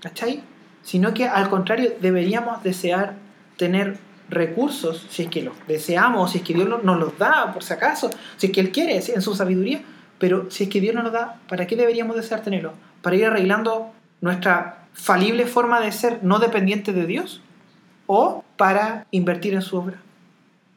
¿Cachai? 0.00 0.42
Sino 0.82 1.14
que 1.14 1.26
al 1.26 1.48
contrario 1.48 1.94
deberíamos 2.00 2.62
desear 2.62 3.14
tener 3.56 3.98
recursos, 4.28 5.06
si 5.10 5.22
es 5.22 5.28
que 5.28 5.42
los 5.42 5.54
deseamos, 5.66 6.32
si 6.32 6.38
es 6.38 6.44
que 6.44 6.54
Dios 6.54 6.82
nos 6.82 6.98
los 6.98 7.18
da, 7.18 7.52
por 7.52 7.62
si 7.62 7.72
acaso, 7.72 8.10
si 8.36 8.46
es 8.46 8.52
que 8.52 8.60
Él 8.60 8.72
quiere, 8.72 8.96
en 8.96 9.22
su 9.22 9.34
sabiduría, 9.34 9.82
pero 10.18 10.50
si 10.50 10.64
es 10.64 10.70
que 10.70 10.80
Dios 10.80 10.94
nos 10.94 11.04
los 11.04 11.12
da, 11.12 11.40
¿para 11.48 11.66
qué 11.66 11.76
deberíamos 11.76 12.16
desear 12.16 12.42
tenerlos? 12.42 12.72
¿Para 13.02 13.16
ir 13.16 13.26
arreglando 13.26 13.92
nuestra 14.20 14.86
falible 14.94 15.46
forma 15.46 15.80
de 15.80 15.92
ser 15.92 16.20
no 16.22 16.38
dependiente 16.38 16.92
de 16.92 17.06
Dios? 17.06 17.42
¿O 18.06 18.44
para 18.56 19.06
invertir 19.10 19.54
en 19.54 19.62
su 19.62 19.76
obra? 19.76 19.96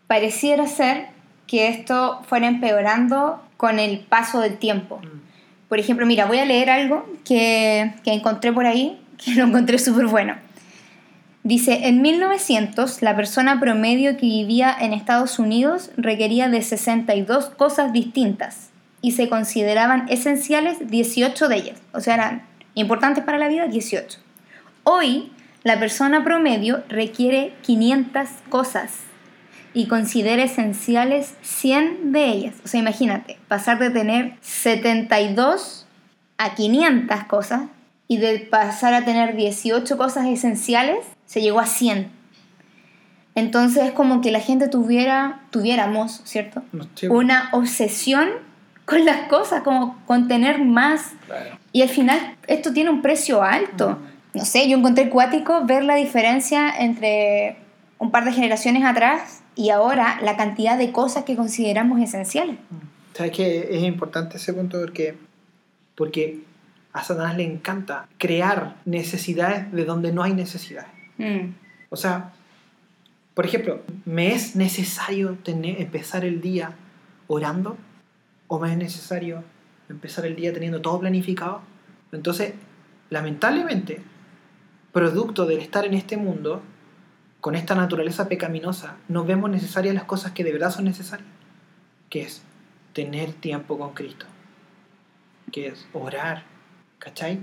Pareciera 0.08 0.68
ser 0.68 1.17
que 1.48 1.70
esto 1.70 2.22
fuera 2.28 2.48
empeorando 2.48 3.42
con 3.56 3.80
el 3.80 4.00
paso 4.00 4.42
del 4.42 4.58
tiempo. 4.58 4.98
Mm. 4.98 5.18
Por 5.70 5.80
ejemplo, 5.80 6.06
mira, 6.06 6.26
voy 6.26 6.40
a 6.40 6.46
leer 6.46 6.70
algo 6.70 7.06
que, 7.26 7.94
que 8.04 8.14
encontré 8.14 8.54
por 8.54 8.66
ahí, 8.66 9.00
que 9.18 9.34
lo 9.36 9.46
encontré 9.46 9.80
súper 9.80 10.08
bueno. 10.08 10.36
Dice, 11.44 11.88
en 11.88 12.02
1900 12.02 13.02
la 13.02 13.16
persona 13.16 13.60
promedio 13.60 14.18
que 14.18 14.26
vivía 14.26 14.76
en 14.78 14.92
Estados 14.92 15.40
Unidos 15.40 15.92
requería 15.96 16.50
de 16.50 16.62
62 16.62 17.46
cosas 17.52 17.94
distintas 17.94 18.70
y 19.02 19.14
se 19.14 19.30
consideraban 19.30 20.08
esenciales 20.10 20.90
18 20.90 21.48
de 21.48 21.56
ellas. 21.56 21.80
O 21.94 22.02
sea, 22.02 22.16
eran 22.16 22.44
importantes 22.74 23.24
para 23.24 23.38
la 23.38 23.48
vida 23.48 23.68
18. 23.68 24.20
Hoy 24.84 25.32
la 25.64 25.80
persona 25.80 26.24
promedio 26.24 26.84
requiere 26.90 27.54
500 27.62 28.28
cosas 28.50 29.07
y 29.74 29.88
considera 29.88 30.44
esenciales 30.44 31.36
100 31.42 32.12
de 32.12 32.26
ellas. 32.26 32.56
O 32.64 32.68
sea, 32.68 32.80
imagínate, 32.80 33.38
pasar 33.48 33.80
de 33.80 33.90
tener 33.90 34.34
72 34.42 35.86
a 36.38 36.56
500 36.56 37.24
cosas 37.26 37.64
y 38.08 38.18
de 38.18 38.40
pasar 38.40 38.94
a 38.94 39.06
tener 39.06 39.36
18 39.36 39.98
cosas 39.98 40.26
esenciales, 40.28 41.06
se 41.26 41.42
llegó 41.42 41.60
a 41.60 41.66
100. 41.66 42.10
Entonces 43.36 43.84
es 43.84 43.92
como 43.92 44.22
que 44.22 44.32
la 44.32 44.40
gente 44.40 44.68
tuviera, 44.68 45.42
tuviéramos, 45.52 46.22
¿cierto? 46.24 46.64
Sí. 46.96 47.08
Una 47.08 47.50
obsesión 47.52 48.30
con 48.86 49.06
las 49.06 49.28
cosas, 49.28 49.62
como 49.62 50.02
con 50.06 50.28
tener 50.28 50.64
más. 50.64 51.12
Claro. 51.28 51.58
Y 51.72 51.82
al 51.82 51.90
final 51.90 52.36
esto 52.48 52.74
tiene 52.74 52.90
un 52.90 53.02
precio 53.02 53.44
alto. 53.44 54.00
No 54.34 54.46
sé, 54.46 54.68
yo 54.70 54.78
encontré 54.78 55.10
cuático 55.10 55.66
ver 55.66 55.84
la 55.84 55.96
diferencia 55.96 56.74
entre 56.80 57.58
un 58.00 58.12
par 58.12 58.24
de 58.26 58.32
generaciones 58.32 58.86
atrás 58.86 59.44
y 59.58 59.72
ahora 59.72 60.20
la 60.22 60.38
cantidad 60.38 60.78
de 60.78 60.92
cosas 60.92 61.24
que 61.26 61.36
consideramos 61.36 62.00
esenciales. 62.00 62.58
¿Sabes 63.14 63.32
que 63.32 63.76
es 63.76 63.84
importante 63.84 64.38
ese 64.38 64.54
punto? 64.54 64.80
Porque, 64.80 65.18
porque 65.96 66.44
a 66.94 67.04
Satanás 67.04 67.36
le 67.36 67.44
encanta 67.44 68.08
crear 68.20 68.76
necesidades 68.86 69.72
de 69.72 69.84
donde 69.84 70.14
no 70.14 70.22
hay 70.22 70.34
necesidades. 70.34 70.92
Mm. 71.18 71.54
O 71.90 71.96
sea, 71.96 72.34
por 73.34 73.46
ejemplo, 73.46 73.82
¿me 74.06 74.34
es 74.34 74.56
necesario 74.56 75.38
tener, 75.44 75.82
empezar 75.82 76.24
el 76.24 76.40
día 76.40 76.74
orando? 77.26 77.78
¿O 78.48 78.60
me 78.60 78.72
es 78.72 78.78
necesario 78.78 79.44
empezar 79.90 80.26
el 80.28 80.36
día 80.36 80.54
teniendo 80.54 80.82
todo 80.82 81.00
planificado? 81.00 81.62
Entonces, 82.12 82.54
lamentablemente, 83.10 84.02
producto 84.92 85.48
del 85.48 85.60
estar 85.60 85.86
en 85.86 85.96
este 85.96 86.16
mundo, 86.16 86.62
con 87.42 87.56
esta 87.56 87.76
naturaleza 87.76 88.28
pecaminosa, 88.28 88.96
no 89.08 89.24
vemos 89.26 89.50
necesarias 89.50 89.94
las 89.96 90.04
cosas 90.06 90.32
que 90.32 90.44
de 90.44 90.52
verdad 90.52 90.72
son 90.72 90.86
necesarias, 90.86 91.28
que 92.10 92.22
es 92.24 92.42
tener 92.94 93.32
tiempo 93.34 93.78
con 93.78 93.94
Cristo, 93.94 94.26
que 95.52 95.68
es 95.68 95.88
orar, 95.94 96.44
¿cachai? 97.00 97.40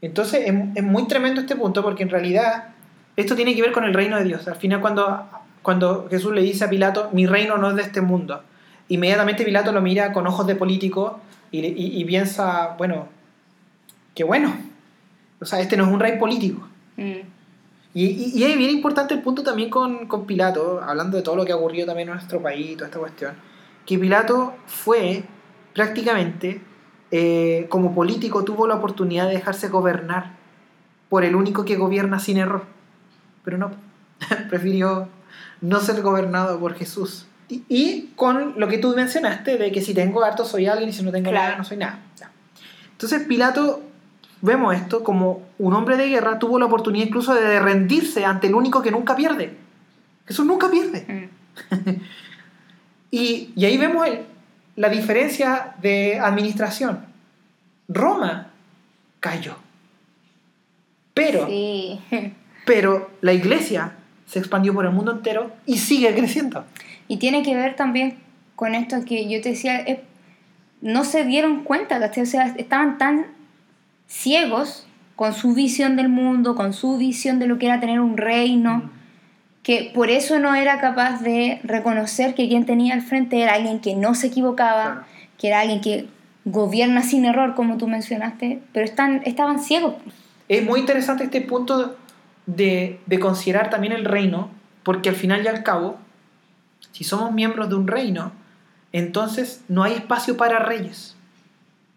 Entonces 0.00 0.42
es, 0.74 0.84
muy 0.84 1.08
tremendo 1.08 1.40
este 1.40 1.56
punto 1.56 1.82
porque 1.82 2.02
en 2.04 2.10
realidad 2.10 2.68
esto 3.16 3.34
tiene 3.34 3.54
que 3.56 3.62
ver 3.62 3.72
con 3.72 3.84
el 3.84 3.94
reino 3.94 4.16
de 4.18 4.24
Dios. 4.24 4.46
Al 4.46 4.56
final 4.56 4.80
cuando, 4.80 5.28
cuando 5.62 6.06
Jesús 6.08 6.32
le 6.34 6.42
dice 6.42 6.64
a 6.64 6.70
Pilato, 6.70 7.10
mi 7.12 7.26
reino 7.26 7.56
no 7.58 7.70
es 7.70 7.76
de 7.76 7.82
este 7.82 8.00
mundo, 8.00 8.42
inmediatamente 8.88 9.44
Pilato 9.44 9.72
lo 9.72 9.80
mira 9.80 10.12
con 10.12 10.26
ojos 10.26 10.46
de 10.46 10.54
político 10.54 11.18
y, 11.50 11.60
y- 11.66 12.00
y 12.00 12.04
piensa, 12.04 12.74
bueno, 12.78 13.08
qué 14.14 14.22
bueno. 14.22 14.54
O 15.40 15.44
sea, 15.46 15.60
este 15.60 15.76
no 15.76 15.84
es 15.86 15.90
un 15.92 16.00
rey 16.00 16.18
político. 16.18 16.68
Mm. 16.96 17.37
Y, 17.94 18.04
y- 18.06 18.32
y 18.34 18.44
es 18.44 18.56
bien 18.56 18.70
importante 18.70 19.14
el 19.14 19.22
punto 19.22 19.42
también 19.42 19.70
con, 19.70 20.06
con 20.06 20.26
Pilato, 20.26 20.80
hablando 20.82 21.16
de 21.16 21.22
todo 21.22 21.36
lo 21.36 21.44
que 21.44 21.52
ha 21.52 21.56
ocurrido 21.56 21.86
también 21.86 22.08
en 22.08 22.14
nuestro 22.14 22.40
país, 22.42 22.76
toda 22.76 22.86
esta 22.86 22.98
cuestión, 22.98 23.34
que 23.86 23.98
Pilato 23.98 24.54
fue 24.66 25.24
prácticamente, 25.74 26.60
eh, 27.10 27.66
como 27.70 27.94
político, 27.94 28.44
tuvo 28.44 28.66
la 28.66 28.74
oportunidad 28.74 29.26
de 29.28 29.34
dejarse 29.34 29.68
gobernar 29.68 30.32
por 31.08 31.24
el 31.24 31.34
único 31.34 31.64
que 31.64 31.76
gobierna 31.76 32.18
sin 32.18 32.36
error. 32.36 32.64
Pero 33.44 33.56
no, 33.58 33.70
prefirió 34.50 35.08
no 35.60 35.80
ser 35.80 36.02
gobernado 36.02 36.58
por 36.60 36.74
Jesús. 36.74 37.26
Y, 37.48 37.62
y 37.68 38.12
con 38.14 38.60
lo 38.60 38.68
que 38.68 38.76
tú 38.76 38.94
mencionaste, 38.94 39.56
de 39.56 39.72
que 39.72 39.80
si 39.80 39.94
tengo 39.94 40.22
harto 40.22 40.44
soy 40.44 40.66
alguien 40.66 40.90
y 40.90 40.92
si 40.92 41.02
no 41.02 41.10
tengo 41.10 41.30
Claro. 41.30 41.46
nada 41.46 41.58
no 41.58 41.64
soy 41.64 41.78
nada. 41.78 41.98
Entonces 42.92 43.22
Pilato, 43.26 43.80
vemos 44.42 44.74
esto 44.74 45.02
como 45.04 45.42
un 45.58 45.74
hombre 45.74 45.96
de 45.96 46.08
guerra 46.08 46.38
tuvo 46.38 46.58
la 46.58 46.66
oportunidad 46.66 47.06
incluso 47.06 47.34
de 47.34 47.58
rendirse 47.60 48.24
ante 48.24 48.46
el 48.46 48.54
único 48.54 48.82
que 48.82 48.90
nunca 48.90 49.16
pierde. 49.16 49.56
Jesús 50.26 50.46
nunca 50.46 50.70
pierde. 50.70 51.30
Mm. 51.72 51.90
Y, 53.10 53.52
y 53.56 53.64
ahí 53.64 53.78
vemos 53.78 54.06
el- 54.06 54.26
la 54.76 54.90
diferencia 54.90 55.74
de 55.80 56.18
administración. 56.20 57.06
Roma 57.88 58.48
cayó. 59.18 59.56
Pero, 61.14 61.46
Sí. 61.46 61.98
pero 62.66 63.10
la 63.22 63.32
iglesia 63.32 63.92
se 64.26 64.38
expandió 64.38 64.74
por 64.74 64.84
el 64.84 64.92
mundo 64.92 65.10
entero 65.12 65.50
y 65.64 65.78
sigue 65.78 66.14
creciendo. 66.14 66.64
Y 67.08 67.16
tiene 67.16 67.42
que 67.42 67.54
ver 67.56 67.76
también 67.76 68.18
con 68.56 68.74
esto 68.74 68.98
que 69.06 69.26
yo 69.28 69.40
te 69.40 69.50
decía, 69.50 69.84
no 70.82 71.04
se 71.04 71.24
dieron 71.24 71.64
cuenta, 71.64 71.98
¿cachai? 71.98 72.24
O 72.24 72.26
sea, 72.26 72.54
estaban 72.58 72.98
tan 72.98 73.26
ciegos 74.08 74.86
con 75.14 75.34
su 75.34 75.54
visión 75.54 75.94
del 75.96 76.08
mundo, 76.08 76.56
con 76.56 76.72
su 76.72 76.96
visión 76.96 77.38
de 77.38 77.46
lo 77.46 77.58
que 77.58 77.66
era 77.66 77.78
tener 77.80 78.00
un 78.00 78.16
reino, 78.16 78.90
que 79.62 79.90
por 79.94 80.10
eso 80.10 80.38
no 80.38 80.54
era 80.54 80.80
capaz 80.80 81.20
de 81.20 81.60
reconocer 81.62 82.34
que 82.34 82.48
quien 82.48 82.64
tenía 82.66 82.94
al 82.94 83.02
frente 83.02 83.40
era 83.42 83.54
alguien 83.54 83.80
que 83.80 83.94
no 83.94 84.14
se 84.14 84.28
equivocaba, 84.28 84.82
Claro. 84.84 85.04
que 85.38 85.48
era 85.48 85.60
alguien 85.60 85.80
que 85.80 86.08
gobierna 86.44 87.02
sin 87.02 87.24
error, 87.26 87.54
como 87.54 87.76
tú 87.76 87.86
mencionaste, 87.86 88.62
pero 88.72 88.84
están, 88.84 89.22
estaban 89.24 89.60
ciegos. 89.60 89.94
Es 90.48 90.64
muy 90.64 90.80
interesante 90.80 91.24
este 91.24 91.42
punto 91.42 91.96
de, 92.46 92.98
de 93.04 93.18
considerar 93.18 93.68
también 93.68 93.92
el 93.92 94.04
reino, 94.06 94.48
porque 94.82 95.10
al 95.10 95.16
final 95.16 95.44
y 95.44 95.48
al 95.48 95.62
cabo, 95.62 95.98
si 96.92 97.04
somos 97.04 97.32
miembros 97.32 97.68
de 97.68 97.74
un 97.74 97.86
reino, 97.86 98.32
entonces 98.92 99.62
no 99.68 99.82
hay 99.82 99.92
espacio 99.92 100.38
para 100.38 100.58
reyes. 100.60 101.14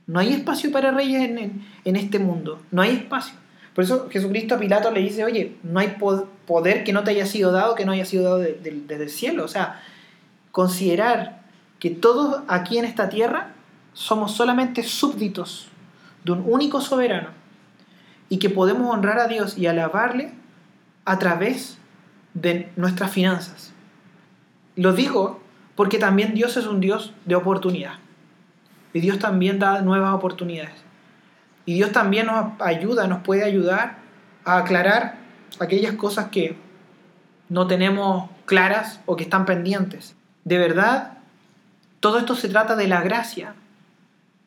No 0.08 0.20
hay 0.20 0.34
espacio 0.34 0.72
para 0.72 0.92
reyes 0.92 1.22
en, 1.24 1.64
en- 1.86 1.96
este 1.96 2.20
mundo. 2.20 2.62
No 2.72 2.82
hay 2.82 2.96
espacio. 2.96 3.36
Por 3.74 3.84
eso 3.86 4.10
Jesucristo 4.10 4.56
a 4.56 4.60
Pilato 4.60 4.92
le 4.92 5.00
dice, 5.02 5.24
oye, 5.24 5.56
no 5.64 5.80
hay 5.80 5.90
po- 6.00 6.28
poder 6.46 6.84
que 6.84 6.92
no 6.92 7.04
te 7.04 7.12
haya 7.12 7.26
sido 7.26 7.52
dado, 7.52 7.76
que 7.76 7.86
no 7.86 7.94
haya 7.94 8.06
sido 8.06 8.24
dado 8.24 8.40
de- 8.40 8.54
de- 8.54 8.82
desde 8.88 9.04
el 9.04 9.10
cielo. 9.10 9.46
O 9.46 9.48
sea, 9.48 9.82
considerar 10.52 11.42
que 11.80 11.90
todos 11.90 12.42
aquí 12.48 12.78
en 12.78 12.86
esta 12.86 13.10
tierra 13.10 13.54
somos 13.94 14.34
solamente 14.34 14.84
súbditos 14.84 15.68
de 16.24 16.34
un 16.34 16.44
único 16.46 16.82
soberano 16.82 17.30
y 18.30 18.38
que 18.38 18.50
podemos 18.50 18.94
honrar 18.94 19.20
a 19.20 19.28
Dios 19.28 19.58
y 19.58 19.68
alabarle 19.68 20.32
a 21.06 21.18
través 21.20 21.78
de 22.34 22.70
nuestras 22.76 23.12
finanzas. 23.12 23.74
Lo 24.76 24.94
digo 24.94 25.42
porque 25.76 25.98
también 25.98 26.34
Dios 26.34 26.58
es 26.58 26.66
un 26.68 26.80
Dios 26.80 27.14
de 27.26 27.36
oportunidad. 27.36 27.96
Y 28.94 29.00
Dios 29.00 29.20
también 29.20 29.60
da 29.60 29.82
nuevas 29.82 30.14
oportunidades. 30.14 30.84
Y 31.66 31.76
Dios 31.76 31.92
también 31.92 32.28
nos 32.28 32.60
ayuda, 32.60 33.08
nos 33.08 33.22
puede 33.22 33.44
ayudar 33.44 33.98
a 34.44 34.58
aclarar 34.58 35.18
aquellas 35.60 35.94
cosas 35.94 36.28
que 36.28 36.56
no 37.50 37.68
tenemos 37.68 38.30
claras 38.46 39.02
o 39.06 39.16
que 39.16 39.24
están 39.24 39.46
pendientes. 39.46 40.16
De 40.44 40.58
verdad, 40.58 41.18
todo 42.00 42.18
esto 42.18 42.36
se 42.36 42.50
trata 42.50 42.76
de 42.76 42.88
la 42.88 43.02
gracia, 43.02 43.54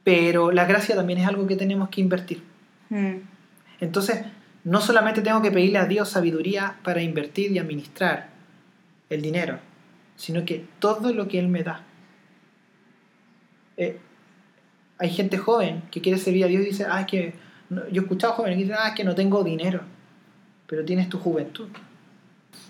pero 0.03 0.51
la 0.51 0.65
gracia 0.65 0.97
también 0.97 1.21
es 1.21 1.27
algo 1.27 1.47
que 1.47 1.57
tenemos 1.57 1.89
que 1.89 2.01
invertir. 2.01 2.43
Mm. 2.91 3.19
Entonces, 3.81 4.25
no 4.65 4.81
solamente 4.81 5.23
tengo 5.23 5.43
que 5.43 5.51
pedirle 5.51 5.79
a 5.79 5.87
Dios 5.87 6.09
sabiduría 6.09 6.77
para 6.83 7.03
invertir 7.03 7.53
y 7.53 7.59
administrar 7.59 8.29
el 9.11 9.23
dinero, 9.23 9.59
sino 10.17 10.45
que 10.45 10.67
todo 10.79 11.13
lo 11.13 11.29
que 11.29 11.39
Él 11.39 11.49
me 11.49 11.63
da. 11.63 11.83
Eh, 13.77 14.01
hay 14.99 15.11
gente 15.11 15.39
joven 15.39 15.83
que 15.91 16.01
quiere 16.01 16.19
servir 16.19 16.45
a 16.45 16.49
Dios 16.49 16.63
y 16.63 16.67
dice, 16.67 16.87
ah, 16.89 17.01
es 17.01 17.07
que 17.07 17.35
no- 17.71 17.87
yo 17.89 18.01
he 18.03 18.05
escuchado 18.05 18.35
jóvenes 18.35 18.57
que 18.59 18.63
dicen, 18.65 18.77
ah, 18.81 18.89
es 18.89 18.95
que 18.95 19.05
no 19.05 19.15
tengo 19.15 19.43
dinero, 19.43 19.81
pero 20.67 20.85
tienes 20.85 21.09
tu 21.09 21.19
juventud. 21.19 21.69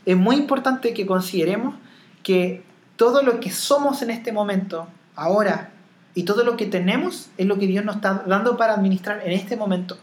Es 0.07 0.17
muy 0.17 0.37
importante 0.37 0.95
que 0.95 1.07
consideremos 1.07 1.75
que 2.23 2.63
todo 2.97 3.23
lo 3.23 3.41
que 3.41 3.51
somos 3.51 4.03
en 4.03 4.11
este 4.11 4.33
momento, 4.33 4.89
ahora, 5.17 5.71
y 6.15 6.23
todo 6.23 6.45
lo 6.45 6.57
que 6.57 6.67
tenemos 6.67 7.31
es 7.37 7.47
lo 7.47 7.59
que 7.59 7.67
Dios 7.67 7.85
nos 7.85 7.97
está 7.97 8.25
dando 8.27 8.57
para 8.57 8.75
administrar 8.75 9.21
en 9.25 9.33
este 9.33 9.57
momento. 9.57 9.99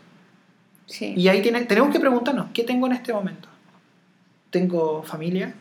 Sí. 0.88 1.14
Y 1.16 1.28
ahí 1.30 1.42
tiene- 1.42 1.62
tenemos 1.66 1.92
que 1.92 2.00
preguntarnos, 2.00 2.48
¿qué 2.54 2.64
tengo 2.64 2.86
en 2.88 2.94
este 2.94 3.14
momento? 3.14 3.48
¿Tengo 4.50 5.04
familia? 5.04 5.54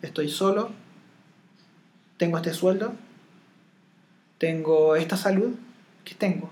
¿Estoy 0.00 0.28
solo? 0.30 0.70
¿Tengo 2.16 2.38
este 2.38 2.54
sueldo? 2.54 2.94
¿Tengo 4.38 4.96
esta 4.96 5.16
salud? 5.16 5.50
¿Qué 6.08 6.14
tengo? 6.14 6.48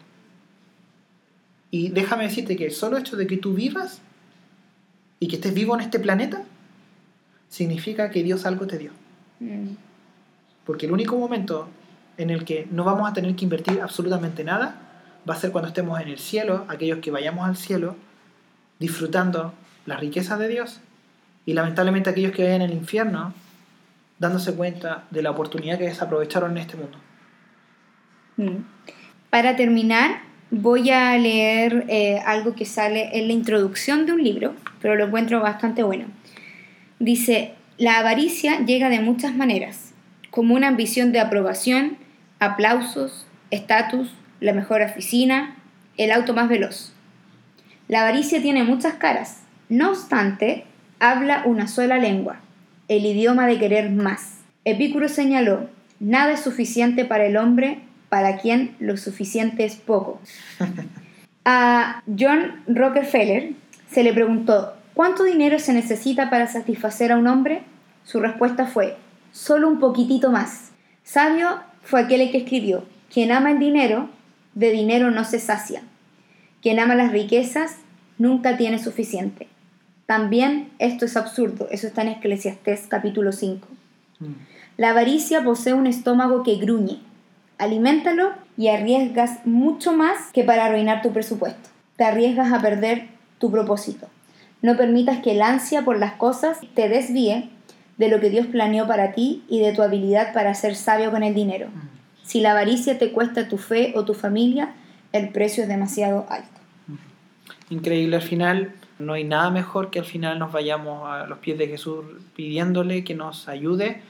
Y 1.71 1.88
déjame 1.88 2.25
decirte 2.25 2.57
que 2.57 2.66
el 2.66 2.73
solo 2.73 2.99
hecho 2.99 3.16
de 3.16 3.27
que 3.27 3.38
tú 3.38 3.55
vivas 3.55 4.03
y 5.19 5.29
que 5.29 5.37
estés 5.37 5.55
vivo 5.55 5.75
en 5.75 5.81
este 5.81 5.99
planeta 5.99 6.45
significa 7.49 8.11
que 8.11 8.23
Dios 8.23 8.45
algo 8.45 8.66
te 8.66 8.77
dio. 8.77 8.90
Mm, 9.40 9.71
Porque 10.66 10.85
el 10.85 10.92
único 10.92 11.16
momento 11.16 11.71
en 12.19 12.29
el 12.29 12.45
que 12.45 12.69
no 12.71 12.85
vamos 12.85 13.09
a 13.09 13.14
tener 13.14 13.35
que 13.35 13.45
invertir 13.45 13.81
absolutamente 13.81 14.45
nada 14.45 14.77
va 15.29 15.33
a 15.33 15.38
ser 15.38 15.53
cuando 15.53 15.69
estemos 15.69 15.99
en 16.01 16.09
el 16.09 16.19
cielo, 16.19 16.66
aquellos 16.69 16.99
que 16.99 17.11
vayamos 17.11 17.47
al 17.49 17.57
cielo, 17.57 17.97
disfrutando 18.79 19.55
las 19.87 20.01
riquezas 20.01 20.38
de 20.38 20.49
Dios, 20.49 20.81
y 21.47 21.55
lamentablemente 21.55 22.11
aquellos 22.11 22.33
que 22.33 22.45
vayan 22.45 22.61
al 22.61 22.75
infierno, 22.75 23.33
dándose 24.19 24.55
cuenta 24.55 25.05
de 25.11 25.23
la 25.23 25.31
oportunidad 25.31 25.79
que 25.79 25.85
desaprovecharon 25.85 26.51
en 26.53 26.59
este 26.59 26.77
mundo. 26.77 26.99
mm. 28.37 28.77
Para 29.31 29.57
terminar, 29.57 30.21
voy 30.51 30.91
a 30.91 31.17
leer 31.19 31.85
eh, 31.89 32.21
algo 32.25 32.55
que 32.55 32.65
sale 32.65 33.19
en 33.19 33.27
la 33.27 33.33
introducción 33.33 34.07
de 34.07 34.12
un 34.12 34.23
libro, 34.23 34.55
pero 34.81 34.95
lo 34.95 35.07
encuentro 35.07 35.41
bastante 35.41 35.83
bueno. 35.83 36.07
Dice, 36.99 37.53
la 37.79 37.99
avaricia 37.99 38.65
llega 38.65 38.89
de 38.89 39.01
muchas 39.01 39.35
maneras, 39.35 39.93
como 40.31 40.55
una 40.55 40.69
ambición 40.69 41.12
de 41.12 41.21
aprobación, 41.21 41.99
aplausos, 42.39 43.27
estatus, 43.51 44.12
la 44.41 44.53
mejor 44.53 44.83
oficina, 44.83 45.57
el 45.97 46.12
auto 46.12 46.35
más 46.35 46.49
veloz. 46.49 46.93
La 47.89 48.01
avaricia 48.01 48.41
tiene 48.41 48.65
muchas 48.65 48.95
caras, 48.95 49.43
no 49.69 49.91
obstante, 49.91 50.65
habla 51.01 51.43
una 51.45 51.69
sola 51.69 51.99
lengua, 51.99 52.41
el 52.89 53.05
idioma 53.05 53.47
de 53.47 53.59
querer 53.59 53.91
más. 53.91 54.41
Epicuro 54.65 55.09
señaló, 55.09 55.69
nada 56.01 56.33
es 56.33 56.41
suficiente 56.41 57.05
para 57.05 57.27
el 57.27 57.37
hombre 57.37 57.81
para 58.09 58.38
quien 58.38 58.77
lo 58.79 58.97
suficiente 58.97 59.64
es 59.64 59.77
poco. 59.77 60.21
A 61.45 62.03
John 62.07 62.62
Rockefeller 62.66 63.53
se 63.90 64.03
le 64.03 64.12
preguntó, 64.12 64.75
¿cuánto 64.95 65.23
dinero 65.23 65.61
se 65.61 65.73
necesita 65.73 66.29
para 66.29 66.49
satisfacer 66.49 67.12
a 67.12 67.16
un 67.19 67.29
hombre? 67.29 67.62
Su 68.05 68.19
respuesta 68.19 68.66
fue, 68.66 68.97
solo 69.31 69.69
un 69.69 69.79
poquitito 69.79 70.33
más. 70.33 70.73
Sabio 71.05 71.61
fue 71.83 72.01
aquel 72.01 72.33
que 72.33 72.38
escribió, 72.38 72.85
quien 73.12 73.31
ama 73.31 73.53
el 73.53 73.61
dinero, 73.61 74.09
de 74.55 74.73
dinero 74.73 75.12
no 75.12 75.25
se 75.25 75.38
sacia. 75.38 75.83
Quien 76.62 76.81
ama 76.81 76.97
las 76.97 77.12
riquezas, 77.12 77.77
nunca 78.19 78.57
tiene 78.57 78.81
suficiente. 78.81 79.47
También 80.07 80.71
esto 80.79 81.05
es 81.05 81.16
absurdo, 81.16 81.69
eso 81.71 81.87
está 81.87 82.03
en 82.03 82.09
Eclesiastés 82.09 82.87
capítulo 82.88 83.31
5. 83.31 83.69
La 84.77 84.90
avaricia 84.90 85.45
posee 85.45 85.75
un 85.75 85.87
estómago 85.87 86.42
que 86.42 86.57
gruñe. 86.57 87.01
Aliméntalo 87.59 88.33
y 88.57 88.69
arriesgas 88.69 89.45
mucho 89.47 89.92
más 89.92 90.33
que 90.33 90.45
para 90.45 90.66
arruinar 90.66 91.03
tu 91.03 91.12
presupuesto. 91.12 91.71
Te 91.97 92.05
arriesgas 92.05 92.53
a 92.53 92.61
perder 92.61 93.09
tu 93.38 93.51
propósito. 93.51 94.09
No 94.62 94.77
permitas 94.77 95.19
que 95.23 95.33
el 95.33 95.42
ansia 95.42 95.85
por 95.85 95.99
las 95.99 96.14
cosas 96.14 96.59
te 96.75 96.88
desvíe 96.88 97.51
de 97.99 98.09
lo 98.09 98.21
que 98.21 98.31
Dios 98.31 98.47
planeó 98.47 98.87
para 98.87 99.12
ti 99.12 99.45
y 99.49 99.61
de 99.61 99.73
tu 99.73 99.83
habilidad 99.83 100.35
para 100.35 100.55
ser 100.55 100.77
sabio 100.77 101.11
con 101.11 101.23
el 101.23 101.35
dinero. 101.35 101.69
Si 102.23 102.40
la 102.40 102.51
avaricia 102.51 102.99
te 102.99 103.12
cuesta 103.12 103.49
tu 103.49 103.57
fe 103.57 103.92
o 103.97 104.05
tu 104.05 104.12
familia, 104.12 104.75
el 105.12 105.31
precio 105.31 105.62
es 105.62 105.69
demasiado 105.69 106.27
alto. 106.29 106.61
Increíble 107.71 108.16
al 108.16 108.23
final. 108.23 108.75
No 108.99 109.12
hay 109.12 109.25
nada 109.25 109.51
mejor 109.51 109.90
que 109.90 109.99
al 109.99 110.05
final 110.05 110.38
nos 110.38 110.53
vayamos 110.53 111.09
a 111.09 111.27
los 111.27 111.38
pies 111.38 111.59
de 111.59 111.69
Jesús 111.69 112.05
pidiéndole 112.35 113.05
que 113.05 113.14
nos 113.14 113.49
ayude 113.49 114.01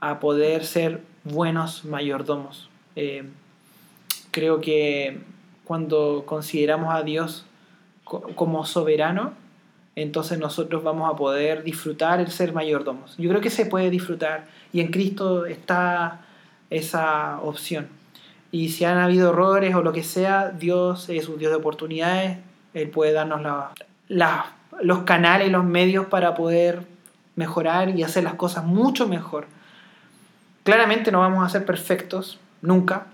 a 0.00 0.20
poder 0.20 0.64
ser 0.64 1.02
buenos 1.24 1.84
mayordomos. 1.84 2.69
Eh, 2.96 3.24
creo 4.30 4.60
que 4.60 5.20
cuando 5.64 6.24
consideramos 6.26 6.94
a 6.94 7.02
Dios 7.02 7.44
co- 8.04 8.22
como 8.34 8.64
soberano, 8.66 9.32
entonces 9.96 10.38
nosotros 10.38 10.82
vamos 10.82 11.12
a 11.12 11.16
poder 11.16 11.62
disfrutar 11.62 12.20
el 12.20 12.30
ser 12.30 12.52
mayordomos. 12.52 13.16
Yo 13.18 13.28
creo 13.28 13.40
que 13.40 13.50
se 13.50 13.66
puede 13.66 13.90
disfrutar 13.90 14.46
y 14.72 14.80
en 14.80 14.88
Cristo 14.90 15.46
está 15.46 16.20
esa 16.70 17.40
opción. 17.40 17.88
Y 18.52 18.70
si 18.70 18.84
han 18.84 18.98
habido 18.98 19.30
errores 19.30 19.74
o 19.74 19.82
lo 19.82 19.92
que 19.92 20.02
sea, 20.02 20.48
Dios 20.50 21.08
es 21.08 21.28
un 21.28 21.38
Dios 21.38 21.50
de 21.52 21.56
oportunidades, 21.58 22.38
Él 22.74 22.88
puede 22.90 23.12
darnos 23.12 23.40
los 24.82 24.98
canales 25.04 25.50
los 25.52 25.64
medios 25.64 26.06
para 26.06 26.34
poder 26.34 26.82
mejorar 27.36 27.90
y 27.96 28.02
hacer 28.02 28.24
las 28.24 28.34
cosas 28.34 28.64
mucho 28.64 29.06
mejor. 29.08 29.46
Claramente 30.64 31.10
no 31.10 31.20
vamos 31.20 31.44
a 31.44 31.48
ser 31.48 31.64
perfectos, 31.64 32.38
nunca, 32.62 33.06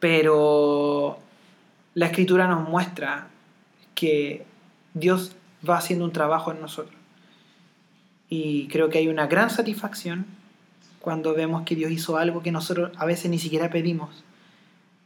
pero 0.00 1.18
la 1.94 2.06
escritura 2.06 2.46
nos 2.46 2.68
muestra 2.68 3.28
que 3.94 4.44
Dios 4.94 5.36
va 5.68 5.78
haciendo 5.78 6.04
un 6.04 6.12
trabajo 6.12 6.52
en 6.52 6.60
nosotros. 6.60 6.94
Y 8.28 8.68
creo 8.68 8.90
que 8.90 8.98
hay 8.98 9.08
una 9.08 9.26
gran 9.26 9.50
satisfacción 9.50 10.26
cuando 11.00 11.34
vemos 11.34 11.62
que 11.62 11.74
Dios 11.74 11.90
hizo 11.90 12.16
algo 12.18 12.42
que 12.42 12.52
nosotros 12.52 12.92
a 12.96 13.06
veces 13.06 13.30
ni 13.30 13.38
siquiera 13.38 13.70
pedimos 13.70 14.24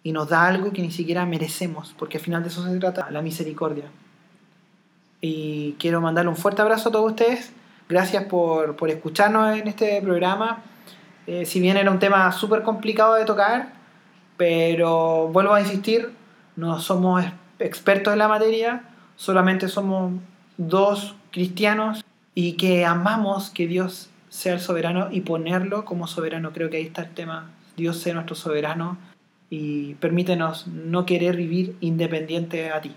y 0.02 0.12
nos 0.12 0.28
da 0.28 0.46
algo 0.46 0.72
que 0.72 0.82
ni 0.82 0.90
siquiera 0.90 1.24
merecemos, 1.26 1.94
porque 1.96 2.18
al 2.18 2.24
final 2.24 2.42
de 2.42 2.48
eso 2.48 2.64
se 2.64 2.78
trata 2.78 3.10
la 3.10 3.22
misericordia. 3.22 3.84
Y 5.20 5.76
quiero 5.78 6.00
mandarle 6.00 6.30
un 6.30 6.36
fuerte 6.36 6.62
abrazo 6.62 6.88
a 6.88 6.92
todos 6.92 7.12
ustedes. 7.12 7.52
Gracias 7.88 8.24
por, 8.24 8.74
por 8.74 8.90
escucharnos 8.90 9.56
en 9.56 9.68
este 9.68 10.02
programa. 10.02 10.64
Eh, 11.26 11.44
si 11.46 11.60
bien 11.60 11.76
era 11.76 11.90
un 11.90 11.98
tema 11.98 12.30
súper 12.32 12.62
complicado 12.62 13.14
de 13.14 13.24
tocar, 13.24 13.72
pero 14.36 15.28
vuelvo 15.28 15.54
a 15.54 15.60
insistir, 15.60 16.10
no 16.56 16.80
somos 16.80 17.22
ex- 17.24 17.32
expertos 17.58 18.12
en 18.12 18.18
la 18.18 18.28
materia, 18.28 18.82
solamente 19.16 19.68
somos 19.68 20.12
dos 20.56 21.14
cristianos 21.30 22.04
y 22.34 22.54
que 22.54 22.84
amamos 22.84 23.50
que 23.50 23.66
Dios 23.66 24.10
sea 24.28 24.54
el 24.54 24.60
soberano 24.60 25.08
y 25.10 25.20
ponerlo 25.20 25.84
como 25.84 26.06
soberano. 26.06 26.52
Creo 26.52 26.70
que 26.70 26.78
ahí 26.78 26.86
está 26.86 27.02
el 27.02 27.10
tema. 27.10 27.50
Dios 27.76 27.98
sea 27.98 28.14
nuestro 28.14 28.34
soberano 28.34 28.96
y 29.50 29.94
permítenos 29.94 30.66
no 30.66 31.04
querer 31.06 31.36
vivir 31.36 31.76
independiente 31.80 32.70
a 32.70 32.80
ti. 32.80 32.92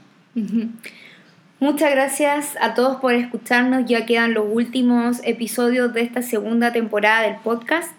Muchas 1.59 1.91
gracias 1.91 2.55
a 2.61 2.73
todos 2.73 2.97
por 2.97 3.13
escucharnos. 3.13 3.85
Ya 3.85 4.05
quedan 4.05 4.33
los 4.33 4.45
últimos 4.49 5.19
episodios 5.23 5.93
de 5.93 6.01
esta 6.01 6.21
segunda 6.21 6.71
temporada 6.71 7.21
del 7.23 7.35
podcast. 7.37 7.91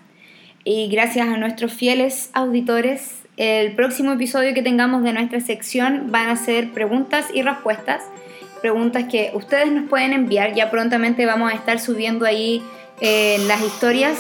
Y 0.68 0.88
gracias 0.88 1.29
a 1.29 1.37
nuestros 1.37 1.72
fieles 1.72 2.29
auditores, 2.33 3.22
el 3.37 3.76
próximo 3.76 4.11
episodio 4.11 4.52
que 4.52 4.62
tengamos 4.62 5.05
de 5.05 5.12
nuestra 5.12 5.38
sección 5.38 6.11
van 6.11 6.29
a 6.29 6.35
ser 6.35 6.72
preguntas 6.72 7.26
y 7.33 7.42
respuestas. 7.42 8.02
Preguntas 8.62 9.05
que 9.09 9.31
ustedes 9.35 9.70
nos 9.70 9.88
pueden 9.88 10.12
enviar. 10.12 10.55
Ya 10.55 10.68
prontamente 10.68 11.24
vamos 11.24 11.52
a 11.52 11.55
estar 11.55 11.79
subiendo 11.79 12.26
ahí 12.26 12.64
eh, 13.00 13.37
las 13.46 13.62
historias 13.62 14.18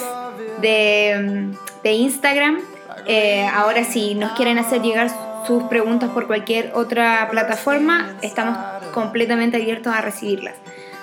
de, 0.62 1.48
de 1.82 1.92
Instagram. 1.92 2.60
Eh, 3.08 3.44
ahora 3.52 3.82
si 3.82 4.14
nos 4.14 4.30
quieren 4.34 4.58
hacer 4.58 4.82
llegar 4.82 5.10
sus 5.48 5.64
preguntas 5.64 6.10
por 6.10 6.28
cualquier 6.28 6.70
otra 6.76 7.26
plataforma, 7.28 8.14
estamos 8.22 8.56
completamente 8.94 9.56
abiertos 9.56 9.92
a 9.92 10.00
recibirlas. 10.00 10.54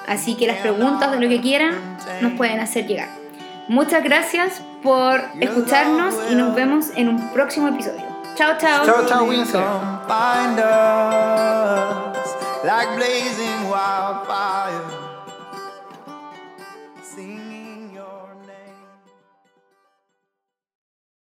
Así 0.07 0.37
que 0.37 0.47
las 0.47 0.59
preguntas 0.59 1.11
de 1.11 1.19
lo 1.19 1.27
que 1.27 1.41
quieran 1.41 1.75
nos 2.21 2.31
pueden 2.37 2.61
hacer 2.61 2.87
llegar. 2.87 3.22
Muchas 3.68 4.03
gracias 4.03 4.61
por 4.82 5.22
escucharnos 5.39 6.16
y 6.30 6.36
nos 6.36 6.53
vemos 6.53 6.88
en 6.95 7.09
un 7.09 7.30
próximo 7.34 7.70
episodio. 7.70 8.03
Chao, 8.36 8.57
chao. 8.57 8.86
Chao, 8.86 9.05
chao, 9.07 9.26